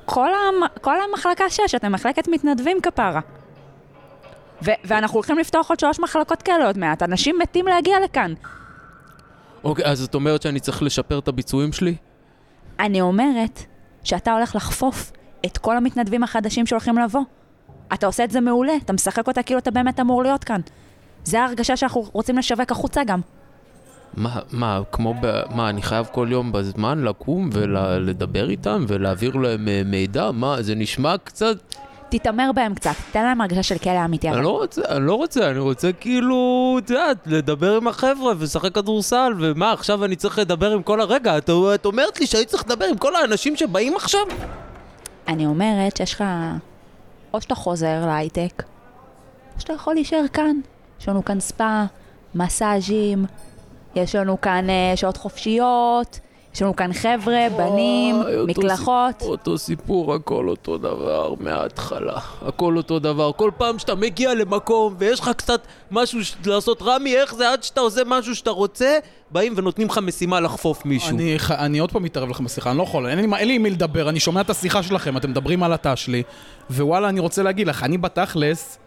כל, 0.04 0.28
המ... 0.28 0.66
כל 0.80 0.96
המחלקה 1.00 1.50
שש, 1.50 1.74
אתם 1.74 1.92
מחלקת 1.92 2.28
מתנדבים 2.28 2.80
כפרה. 2.82 3.20
ו- 4.62 4.70
ואנחנו 4.84 5.14
הולכים 5.14 5.38
לפתוח 5.38 5.68
עוד 5.70 5.80
שלוש 5.80 6.00
מחלקות 6.00 6.42
כאלה 6.42 6.66
עוד 6.66 6.78
מעט. 6.78 7.02
אנשים 7.02 7.38
מתים 7.38 7.66
להגיע 7.66 7.96
לכאן. 8.04 8.34
אוקיי, 9.64 9.84
אז 9.84 10.02
את 10.02 10.14
אומרת 10.14 10.42
שאני 10.42 10.60
צריך 10.60 10.82
לשפר 10.82 11.18
את 11.18 11.28
הביצועים 11.28 11.72
שלי? 11.72 11.96
אני 12.78 13.00
אומרת 13.00 13.60
שאתה 14.04 14.32
הולך 14.32 14.56
לחפוף 14.56 15.12
את 15.46 15.58
כל 15.58 15.76
המתנדבים 15.76 16.22
החדשים 16.22 16.66
שהולכים 16.66 16.98
לבוא. 16.98 17.22
אתה 17.94 18.06
עושה 18.06 18.24
את 18.24 18.30
זה 18.30 18.40
מעולה, 18.40 18.72
אתה 18.76 18.92
משחק 18.92 19.28
אותה 19.28 19.42
כאילו 19.42 19.58
אתה 19.58 19.70
באמת 19.70 20.00
אמור 20.00 20.22
להיות 20.22 20.44
כאן. 20.44 20.60
זה 21.24 21.40
ההרגשה 21.40 21.76
שאנחנו 21.76 22.04
רוצים 22.12 22.38
לשווק 22.38 22.72
החוצה 22.72 23.04
גם. 23.04 23.20
מה, 24.16 24.40
מה, 24.52 24.80
כמו 24.92 25.14
ב... 25.20 25.42
מה, 25.54 25.68
אני 25.68 25.82
חייב 25.82 26.06
כל 26.12 26.28
יום 26.30 26.52
בזמן 26.52 27.04
לקום 27.04 27.50
ולדבר 27.52 28.50
איתם 28.50 28.84
ולהעביר 28.88 29.36
להם 29.36 29.68
אה, 29.68 29.82
מידע? 29.84 30.30
מה, 30.30 30.62
זה 30.62 30.74
נשמע 30.74 31.18
קצת... 31.24 31.56
תתעמר 32.08 32.50
בהם 32.54 32.74
קצת, 32.74 32.94
תן 33.12 33.24
להם 33.24 33.40
הרגשה 33.40 33.62
של 33.62 33.78
כלא 33.78 34.04
אמיתי. 34.04 34.28
אני 34.28 34.42
לא 34.42 34.50
רוצה, 34.50 34.82
אני 34.88 35.06
לא 35.06 35.14
רוצה, 35.14 35.50
אני 35.50 35.58
רוצה 35.58 35.92
כאילו, 35.92 36.76
את 36.84 36.90
יודעת, 36.90 37.16
לדבר 37.26 37.76
עם 37.76 37.88
החבר'ה 37.88 38.32
ולשחק 38.38 38.74
כדורסל, 38.74 39.32
ומה, 39.40 39.72
עכשיו 39.72 40.04
אני 40.04 40.16
צריך 40.16 40.38
לדבר 40.38 40.72
עם 40.72 40.82
כל 40.82 41.00
הרגע, 41.00 41.38
את, 41.38 41.50
את 41.74 41.86
אומרת 41.86 42.20
לי 42.20 42.26
שהייתי 42.26 42.50
צריך 42.50 42.64
לדבר 42.66 42.84
עם 42.84 42.96
כל 42.96 43.16
האנשים 43.16 43.56
שבאים 43.56 43.96
עכשיו? 43.96 44.20
אני 45.28 45.46
אומרת 45.46 45.96
שיש 45.96 46.14
לך, 46.14 46.24
או 47.34 47.40
שאתה 47.40 47.54
חוזר 47.54 48.06
להייטק, 48.06 48.62
או 49.54 49.60
שאתה 49.60 49.72
יכול 49.72 49.94
להישאר 49.94 50.24
כאן. 50.32 50.56
יש 51.00 51.08
לנו 51.08 51.24
כאן 51.24 51.40
ספא, 51.40 51.84
מסאז'ים, 52.34 53.24
יש 53.96 54.14
לנו 54.14 54.40
כאן 54.40 54.70
אה, 54.70 54.92
שעות 54.96 55.16
חופשיות, 55.16 56.20
יש 56.54 56.62
לנו 56.62 56.76
כאן 56.76 56.92
חבר'ה, 56.92 57.46
בנים, 57.56 58.16
אותו 58.16 58.46
מקלחות. 58.46 59.14
סיפור, 59.18 59.30
אותו 59.30 59.58
סיפור, 59.58 60.14
הכל 60.14 60.48
אותו 60.48 60.78
דבר 60.78 61.34
מההתחלה. 61.40 62.16
הכל 62.46 62.76
אותו 62.76 62.98
דבר. 62.98 63.30
כל 63.36 63.50
פעם 63.58 63.78
שאתה 63.78 63.94
מגיע 63.94 64.34
למקום 64.34 64.94
ויש 64.98 65.20
לך 65.20 65.30
קצת 65.36 65.60
משהו 65.90 66.24
ש- 66.24 66.34
לעשות, 66.46 66.82
רמי, 66.82 67.16
איך 67.16 67.34
זה 67.34 67.50
עד 67.52 67.62
שאתה 67.62 67.80
עושה 67.80 68.00
משהו 68.06 68.34
שאתה 68.34 68.50
רוצה, 68.50 68.98
באים 69.30 69.52
ונותנים 69.56 69.88
לך 69.88 69.98
משימה 70.02 70.40
לחפוף 70.40 70.84
מישהו. 70.84 71.10
אני, 71.10 71.38
ח- 71.38 71.50
אני 71.50 71.78
עוד 71.78 71.92
פעם 71.92 72.02
מתערב 72.02 72.28
לכם 72.30 72.44
בשיחה, 72.44 72.70
אני 72.70 72.78
לא 72.78 72.82
יכול, 72.82 73.06
אין 73.08 73.18
לי, 73.18 73.36
אין 73.36 73.48
לי 73.48 73.54
עם 73.54 73.62
מי 73.62 73.70
לדבר, 73.70 74.08
אני 74.08 74.20
שומע 74.20 74.40
את 74.40 74.50
השיחה 74.50 74.82
שלכם, 74.82 75.16
אתם 75.16 75.30
מדברים 75.30 75.62
על 75.62 75.72
התא 75.72 75.94
שלי, 75.96 76.22
ווואלה, 76.70 77.08
אני 77.08 77.20
רוצה 77.20 77.42
להגיד 77.42 77.66
לך, 77.66 77.82
אני 77.82 77.98
בתכלס, 77.98 78.78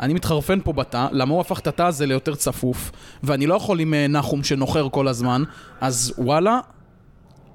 אני 0.00 0.14
מתחרפן 0.14 0.58
פה 0.64 0.72
בתא, 0.72 1.06
למה 1.12 1.32
הוא 1.32 1.40
הפך 1.40 1.58
את 1.58 1.66
התא 1.66 1.82
הזה 1.82 2.06
ליותר 2.06 2.34
צפוף, 2.34 2.92
ואני 3.22 3.46
לא 3.46 3.54
יכול 3.54 3.80
עם 3.80 3.94
אה, 3.94 4.06
נחום 4.08 4.44
שנוחר 4.44 4.88
כל 4.88 5.08
הזמן, 5.08 5.42
אז 5.80 6.14
וואלה, 6.18 6.60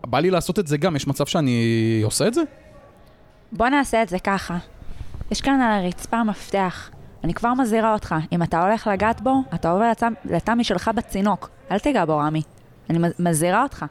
בא 0.08 0.20
לי 0.20 0.30
לעשות 0.32 0.60
את 0.60 0.68
זה 0.68 0.78
גם, 0.78 0.96
יש 0.96 1.08
מצב 1.08 1.26
שאני 1.26 1.62
עושה 2.04 2.28
את 2.28 2.34
זה? 2.34 2.42
בוא 3.52 3.68
נעשה 3.70 4.04
את 4.04 4.10
זה 4.10 4.20
ככה. 4.20 4.58
יש 5.32 5.42
כאן 5.42 5.62
על 5.62 5.84
הרצפה 5.84 6.24
מפתח. 6.24 6.90
אני 7.24 7.34
כבר 7.34 7.54
מזהירה 7.54 7.94
אותך, 7.94 8.16
אם 8.32 8.44
אתה 8.44 8.62
הולך 8.68 8.88
לגעת 8.88 9.22
בו, 9.22 9.34
אתה 9.56 9.72
עובר 9.72 9.92
לצ- 9.92 10.04
לתמי 10.32 10.64
שלך 10.64 10.92
בצינוק. 10.96 11.50
אל 11.72 11.80
תיגע 11.80 12.06
בו, 12.06 12.18
רמי. 12.18 12.42
אני 12.90 12.98
מז- 13.00 13.14
מזהירה 13.20 13.64
אותך. 13.64 13.86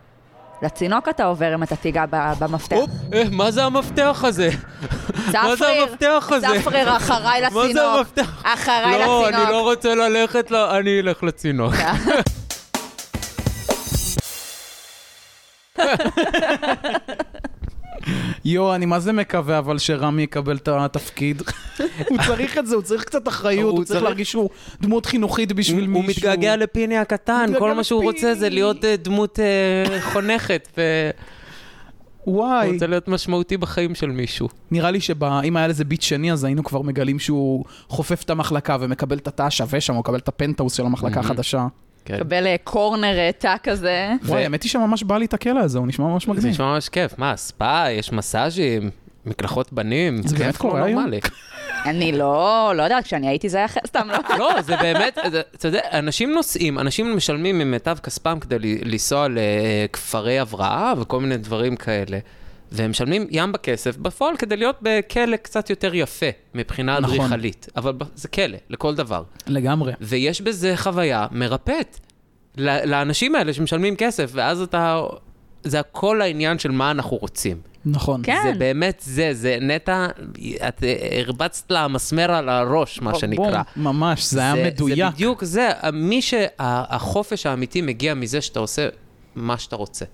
לצינוק 0.62 1.08
אתה 1.08 1.24
עובר 1.24 1.54
אם 1.54 1.62
אתה 1.62 1.76
תיגע 1.76 2.04
במפתח. 2.38 2.76
הופ, 2.76 2.90
אה, 3.14 3.22
מה 3.30 3.50
זה 3.50 3.64
המפתח 3.64 4.24
הזה? 4.26 4.50
מה 5.32 5.56
זה 5.56 5.68
המפתח 5.68 6.28
הזה? 6.32 6.46
צפריר, 6.60 6.96
אחריי 6.96 7.40
מה 7.42 7.50
זה 7.50 7.58
לצינוק. 7.68 7.96
המפתח? 7.98 8.42
אחריי 8.44 8.98
לא, 8.98 9.22
לצינוק. 9.22 9.42
אני 9.44 9.52
לא 9.52 9.60
רוצה 9.62 9.94
ללכת. 9.94 10.52
אני 10.52 11.00
אלך 11.00 11.22
לצינוק. 11.22 11.74
יואו, 18.44 18.74
אני 18.74 18.86
מה 18.86 19.00
זה 19.00 19.12
מקווה 19.12 19.58
אבל 19.58 19.78
שרמי 19.78 20.22
יקבל 20.22 20.56
את 20.56 20.68
התפקיד. 20.68 21.42
הוא 22.08 22.18
צריך 22.26 22.58
את 22.58 22.66
זה, 22.66 22.74
הוא 22.74 22.82
צריך 22.82 23.04
קצת 23.04 23.28
אחריות, 23.28 23.70
הוא 23.70 23.78
הוא 23.78 23.84
צריך 23.84 24.02
להרגיש 24.02 24.30
שהוא 24.30 24.50
דמות 24.80 25.06
חינוכית 25.06 25.52
בשביל 25.52 25.86
מישהו. 25.86 26.02
הוא 26.02 26.10
מתגעגע 26.10 26.56
לפיני 26.56 26.98
הקטן, 26.98 27.52
כל 27.58 27.74
מה 27.74 27.84
שהוא 27.84 28.02
רוצה 28.02 28.34
זה. 28.34 28.48
להיות 28.48 28.84
אה, 28.84 28.96
דמות 28.96 29.40
אה, 29.40 30.00
חונכת, 30.00 30.78
וואי. 32.26 32.72
רוצה 32.72 32.86
להיות 32.86 33.08
משמעותי 33.08 33.56
בחיים 33.56 33.94
של 33.94 34.10
מישהו. 34.10 34.48
נראה 34.70 34.90
לי 34.90 35.00
שאם 35.00 35.56
היה 35.56 35.68
לזה 35.68 35.84
ביט 35.84 36.02
שני, 36.02 36.32
אז 36.32 36.44
היינו 36.44 36.64
כבר 36.64 36.82
מגלים 36.82 37.18
שהוא 37.18 37.64
חופף 37.88 38.22
את 38.22 38.30
המחלקה 38.30 38.76
ומקבל 38.80 39.16
את 39.16 39.28
התא 39.28 39.42
השווה 39.42 39.80
שם, 39.80 39.92
הוא 39.92 40.00
מקבל 40.00 40.18
את 40.18 40.28
הפנטהאוס 40.28 40.74
של 40.74 40.86
המחלקה 40.86 41.20
החדשה. 41.20 41.66
כן. 42.04 42.18
קבל 42.18 42.46
אה, 42.46 42.56
קורנר 42.64 43.18
אה, 43.18 43.30
תא 43.38 43.54
כזה. 43.62 44.08
וואי, 44.24 44.42
האמת 44.42 44.62
היא 44.62 44.70
שממש 44.70 45.02
בא 45.02 45.18
לי 45.18 45.24
את 45.24 45.34
הכלא 45.34 45.60
הזה, 45.60 45.78
הוא 45.78 45.86
נשמע 45.86 46.06
ממש 46.06 46.24
זה 46.26 46.30
מגניב. 46.32 46.46
נשמע 46.46 46.72
ממש 46.74 46.88
כיף. 46.88 47.18
מה, 47.18 47.36
ספא, 47.36 47.90
יש 47.90 48.12
מסאז'ים, 48.12 48.90
מקלחות 49.26 49.72
בנים, 49.72 50.22
זה 50.22 50.36
באמת 50.36 50.54
לא 50.54 50.58
קורה 50.58 50.84
היום? 50.84 51.00
נורמלי. 51.00 51.20
אני 51.84 52.12
לא, 52.12 52.72
לא 52.76 52.82
יודעת, 52.82 53.04
כשאני 53.04 53.28
הייתי 53.28 53.48
זה 53.48 53.56
היה 53.56 53.66
אחר, 53.66 53.80
סתם 53.86 54.08
לא. 54.08 54.36
לא, 54.38 54.62
זה 54.62 54.76
באמת, 54.76 55.18
זה- 55.30 55.40
אתה 55.56 55.68
יודע, 55.68 55.80
אנשים 55.92 56.32
נוסעים, 56.32 56.78
אנשים 56.78 57.16
משלמים 57.16 57.58
ממיטב 57.58 57.96
כספם 58.02 58.38
כדי 58.40 58.58
ל- 58.58 58.88
לנסוע 58.92 59.26
לכפרי 59.30 60.38
הבראה 60.38 60.92
וכל 61.00 61.20
מיני 61.20 61.36
דברים 61.36 61.76
כאלה. 61.76 62.18
והם 62.72 62.90
משלמים 62.90 63.26
ים 63.30 63.52
בכסף 63.52 63.96
בפועל 63.96 64.36
כדי 64.36 64.56
להיות 64.56 64.76
בכלא 64.82 65.36
קצת 65.36 65.70
יותר 65.70 65.94
יפה 65.94 66.26
מבחינה 66.54 67.00
נכון. 67.00 67.14
אדריכלית. 67.14 67.68
אבל 67.76 67.92
ב- 67.92 68.04
זה 68.14 68.28
כלא, 68.28 68.58
לכל 68.70 68.94
דבר. 68.94 69.22
לגמרי. 69.46 69.92
ויש 70.00 70.40
בזה 70.40 70.72
חוויה 70.76 71.26
מרפאת. 71.30 71.98
לאנשים 72.56 73.34
האלה 73.34 73.52
שמשלמים 73.52 73.96
כסף, 73.96 74.30
ואז 74.34 74.60
אתה... 74.60 75.00
זה 75.64 75.80
הכל 75.80 76.22
העניין 76.22 76.58
של 76.58 76.70
מה 76.70 76.90
אנחנו 76.90 77.16
רוצים. 77.16 77.60
נכון. 77.84 78.20
כן. 78.24 78.40
זה 78.44 78.58
באמת 78.58 79.02
זה, 79.04 79.30
זה 79.32 79.58
נטע, 79.60 80.06
את 80.68 80.84
אה, 80.84 81.20
הרבצת 81.20 81.70
לה 81.70 81.88
מסמר 81.88 82.32
על 82.32 82.48
הראש, 82.48 83.00
מה 83.02 83.10
בום, 83.10 83.20
שנקרא. 83.20 83.62
ממש, 83.76 84.24
זה 84.24 84.40
היה 84.40 84.54
מדויק. 84.66 84.96
זה 84.98 85.10
בדיוק 85.10 85.44
זה, 85.44 85.70
מי 85.92 86.22
שהחופש 86.22 87.46
האמיתי 87.46 87.82
מגיע 87.82 88.14
מזה 88.14 88.40
שאתה 88.40 88.60
עושה 88.60 88.88
מה 89.34 89.58
שאתה 89.58 89.76
רוצה. 89.76 90.04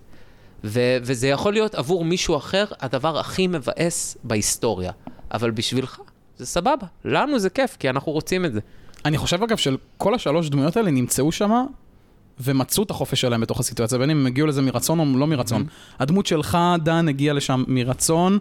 ו- 0.64 0.97
וזה 1.03 1.29
יכול 1.29 1.53
להיות 1.53 1.75
עבור 1.75 2.05
מישהו 2.05 2.37
אחר 2.37 2.64
הדבר 2.81 3.19
הכי 3.19 3.47
מבאס 3.47 4.16
בהיסטוריה. 4.25 4.92
אבל 5.33 5.51
בשבילך, 5.51 6.01
זה 6.37 6.47
סבבה. 6.47 6.87
לנו 7.05 7.38
זה 7.38 7.51
כיף, 7.51 7.77
כי 7.79 7.90
אנחנו 7.90 8.12
רוצים 8.12 8.45
את 8.45 8.53
זה. 8.53 8.61
אני 9.05 9.19
חושב 9.19 9.42
אגב 9.42 9.57
שכל 9.57 10.14
השלוש 10.14 10.51
דמויות 10.51 10.77
האלה 10.77 10.90
נמצאו 10.90 11.33
שם 11.33 11.66
ומצאו 12.40 12.83
את 12.83 12.90
החופש 12.90 13.21
שלהם 13.21 13.40
בתוך 13.40 13.61
הסיטואציה, 13.61 13.99
בין 13.99 14.11
אם 14.11 14.21
הם 14.21 14.27
הגיעו 14.27 14.47
לזה 14.47 14.62
מרצון 14.62 14.99
או 15.01 15.19
לא 15.19 15.27
מרצון. 15.27 15.62
Mm-hmm. 15.62 15.97
הדמות 15.99 16.27
שלך, 16.27 16.59
דן, 16.83 17.09
הגיעה 17.09 17.35
לשם 17.35 17.64
מרצון. 17.69 18.38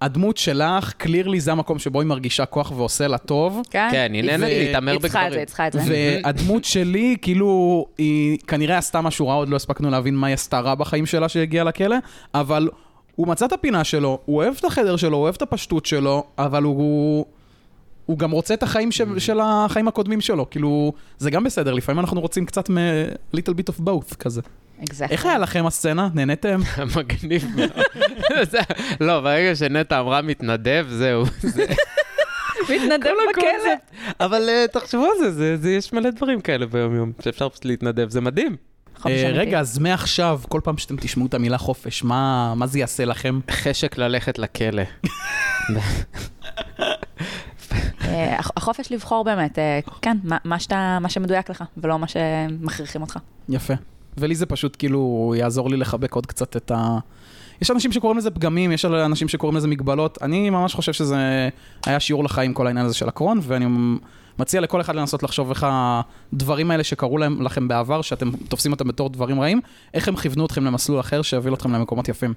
הדמות 0.00 0.36
שלך, 0.36 0.92
קלירלי 0.92 1.40
זה 1.40 1.52
המקום 1.52 1.78
שבו 1.78 2.00
היא 2.00 2.08
מרגישה 2.08 2.46
כוח 2.46 2.72
ועושה 2.76 3.08
לה 3.08 3.18
טוב. 3.18 3.60
כן? 3.70 3.88
כן, 3.92 4.10
היא 4.14 4.22
נהנית 4.24 4.48
להתעמר 4.58 4.92
היא 4.92 5.00
צריכה 5.00 5.26
את 5.26 5.32
זה, 5.32 5.38
בגברים. 5.38 5.38
היא 5.38 5.46
צריכה 5.46 5.66
את 5.66 5.72
זה. 5.72 5.80
והדמות 6.24 6.64
שלי, 6.64 7.16
כאילו, 7.22 7.86
היא 7.98 8.38
כנראה 8.46 8.78
עשתה 8.78 9.00
משהו 9.00 9.28
רע, 9.28 9.34
עוד 9.34 9.48
לא 9.48 9.56
הספקנו 9.56 9.90
להבין 9.90 10.14
מה 10.16 10.26
היא 10.26 10.34
עשתה 10.34 10.60
רע 10.60 10.74
בחיים 10.74 11.06
שלה 11.06 11.28
שהגיעה 11.28 11.64
לכלא, 11.64 11.96
אבל 12.34 12.68
הוא 13.16 13.28
מצא 13.28 13.46
את 13.46 13.52
הפינה 13.52 13.84
שלו, 13.84 14.18
הוא 14.24 14.36
אוהב 14.36 14.54
את 14.60 14.64
החדר 14.64 14.96
שלו, 14.96 15.16
הוא 15.16 15.22
אוהב 15.22 15.34
את 15.34 15.42
הפשטות 15.42 15.86
שלו, 15.86 16.24
אבל 16.38 16.62
הוא... 16.62 17.24
הוא 18.06 18.18
גם 18.18 18.30
רוצה 18.30 18.54
את 18.54 18.62
החיים 18.62 18.88
Mm. 18.88 18.92
של, 18.92 19.18
של 19.18 19.38
החיים 19.42 19.88
הקודמים 19.88 20.20
שלו, 20.20 20.50
כאילו, 20.50 20.92
זה 21.18 21.30
גם 21.30 21.44
בסדר, 21.44 21.72
לפעמים 21.74 22.00
אנחנו 22.00 22.20
רוצים 22.20 22.46
קצת 22.46 22.70
מ- 22.70 22.76
little 23.36 23.50
bit 23.52 23.74
of 23.74 23.80
both 23.88 24.14
כזה. 24.16 24.40
Exactly. 24.80 25.10
איך 25.10 25.26
היה 25.26 25.38
לכם 25.38 25.66
הסצנה? 25.66 26.08
נהניתם? 26.14 26.60
מגניב 26.96 27.46
מאוד. 27.56 27.70
זה- 28.50 28.58
לא, 29.00 29.20
ברגע 29.20 29.56
שנטע 29.56 30.00
אמרה 30.00 30.22
מתנדב, 30.22 30.86
זהו. 30.90 31.24
זה- 31.40 31.66
מתנדב 32.74 33.10
כל 33.34 33.40
בכלא. 33.40 33.74
אבל 34.20 34.48
אה, 34.48 34.64
תחשבו 34.72 35.04
על 35.04 35.18
זה, 35.18 35.32
זה, 35.32 35.56
זה, 35.56 35.70
יש 35.70 35.92
מלא 35.92 36.10
דברים 36.10 36.40
כאלה 36.40 36.66
ביום-יום, 36.66 37.12
שאפשר 37.24 37.48
פשוט 37.48 37.64
להתנדב, 37.64 38.10
זה 38.10 38.20
מדהים. 38.20 38.56
אה. 39.06 39.30
רגע, 39.32 39.60
אז 39.60 39.78
מעכשיו, 39.78 40.40
כל 40.48 40.60
פעם 40.64 40.78
שאתם 40.78 40.96
תשמעו 40.96 41.26
את 41.26 41.34
המילה 41.34 41.58
חופש, 41.58 42.04
מה, 42.04 42.54
מה 42.56 42.66
זה 42.66 42.78
יעשה 42.78 43.04
לכם? 43.04 43.40
חשק 43.50 43.98
ללכת 43.98 44.38
לכלא. 44.38 44.82
אה, 48.04 48.36
הח- 48.38 48.50
החופש 48.56 48.92
לבחור 48.92 49.24
באמת, 49.24 49.58
כן, 50.02 50.16
מה- 50.24 50.38
מה 50.44 50.58
שאתה- 50.58 50.98
מה 51.00 51.08
שמדויק 51.08 51.50
לך, 51.50 51.64
ולא 51.76 51.98
מה 51.98 52.06
שמכריחים 52.08 53.00
אותך. 53.02 53.18
יפה. 53.48 53.74
ולי 54.18 54.34
זה 54.34 54.46
פשוט 54.46 54.76
כאילו 54.78 55.34
יעזור 55.38 55.70
לי 55.70 55.76
לחבק 55.76 56.14
עוד 56.14 56.26
קצת 56.26 56.56
את 56.56 56.70
ה... 56.70 56.98
יש 57.62 57.70
אנשים 57.70 57.92
שקוראים 57.92 58.18
לזה 58.18 58.30
פגמים, 58.30 58.72
יש 58.72 58.84
אנשים 58.84 59.28
שקוראים 59.28 59.56
לזה 59.56 59.68
מגבלות. 59.68 60.18
אני 60.22 60.50
ממש 60.50 60.74
חושב 60.74 60.92
שזה 60.92 61.48
היה 61.86 62.00
שיעור 62.00 62.24
לחיים 62.24 62.54
כל 62.54 62.66
העניין 62.66 62.86
הזה 62.86 62.94
של 62.94 63.08
הקרון, 63.08 63.40
ואני 63.42 63.66
מציע 64.38 64.60
לכל 64.60 64.80
אחד 64.80 64.96
לנסות 64.96 65.22
לחשוב 65.22 65.50
איך 65.50 65.66
הדברים 65.70 66.70
האלה 66.70 66.84
שקרו 66.84 67.18
להם, 67.18 67.42
לכם 67.42 67.68
בעבר, 67.68 68.02
שאתם 68.02 68.30
תופסים 68.48 68.72
אותם 68.72 68.88
בתור 68.88 69.08
דברים 69.08 69.40
רעים, 69.40 69.60
איך 69.94 70.08
הם 70.08 70.16
כיוונו 70.16 70.46
אתכם 70.46 70.64
למסלול 70.64 71.00
אחר 71.00 71.22
שיוביל 71.22 71.54
אתכם 71.54 71.72
למקומות 71.72 72.08
יפים. 72.08 72.34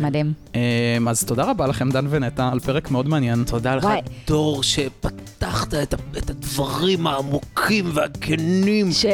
מדהים. 0.00 0.32
אמ, 0.54 1.08
אז 1.08 1.24
תודה 1.24 1.44
רבה 1.50 1.66
לכם, 1.66 1.90
דן 1.90 2.06
ונטע, 2.10 2.48
על 2.52 2.60
פרק 2.60 2.90
מאוד 2.90 3.08
מעניין. 3.08 3.44
תודה 3.44 3.74
לך, 3.76 3.84
וואי. 3.84 4.00
דור, 4.26 4.62
שפתחת 4.62 5.74
את 5.74 5.94
את 6.18 6.30
הדברים 6.30 7.06
העמוקים 7.06 7.90
והכנים. 7.94 8.92
ש- 8.92 9.06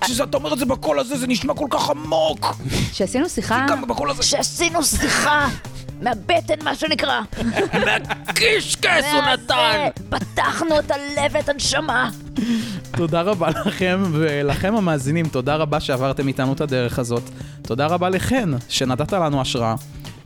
כשאתה 0.00 0.36
אומר 0.36 0.52
את 0.52 0.58
זה 0.58 0.64
בקול 0.66 0.98
הזה, 0.98 1.18
זה 1.18 1.26
נשמע 1.26 1.54
כל 1.54 1.66
כך 1.70 1.90
עמוק. 1.90 2.56
שעשינו 2.92 3.28
שיחה. 3.28 3.66
שעשינו 4.22 4.82
שיחה, 4.82 5.48
מהבטן 6.00 6.64
מה 6.64 6.74
שנקרא. 6.74 7.20
קישקס 8.34 9.04
הוא 9.12 9.22
נתן! 9.32 9.88
פתחנו 10.08 10.78
את 10.78 10.90
הלב 10.90 11.30
ואת 11.32 11.48
הנשמה. 11.48 12.10
תודה 12.96 13.22
רבה 13.22 13.48
לכם, 13.50 14.02
ולכם 14.12 14.76
המאזינים, 14.76 15.28
תודה 15.28 15.56
רבה 15.56 15.80
שעברתם 15.80 16.28
איתנו 16.28 16.52
את 16.52 16.60
הדרך 16.60 16.98
הזאת. 16.98 17.22
תודה 17.62 17.86
רבה 17.86 18.08
לכן, 18.08 18.48
שנתת 18.68 19.12
לנו 19.12 19.40
השראה. 19.40 19.74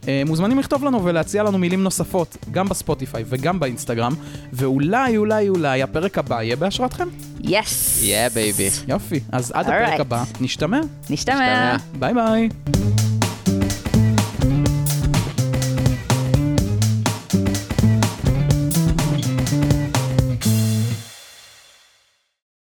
אה, 0.08 0.22
מוזמנים 0.26 0.58
לכתוב 0.58 0.84
לנו 0.84 1.04
ולהציע 1.04 1.42
לנו 1.42 1.58
מילים 1.58 1.82
נוספות, 1.82 2.36
גם 2.50 2.68
בספוטיפיי 2.68 3.24
וגם 3.26 3.60
באינסטגרם, 3.60 4.12
ואולי, 4.52 5.16
אולי, 5.16 5.48
אולי 5.48 5.82
הפרק 5.82 6.18
הבא 6.18 6.42
יהיה 6.42 6.56
בהשראתכם. 6.56 7.08
יס. 7.40 8.00
יא 8.02 8.28
בייבי. 8.28 8.70
יופי, 8.88 9.20
אז 9.32 9.52
עד 9.54 9.66
Alright. 9.66 9.70
הפרק 9.70 10.00
הבא, 10.00 10.22
נשתמע. 10.40 10.80
נשתמע. 11.10 11.76
ביי 11.98 12.14
ביי. 12.14 12.48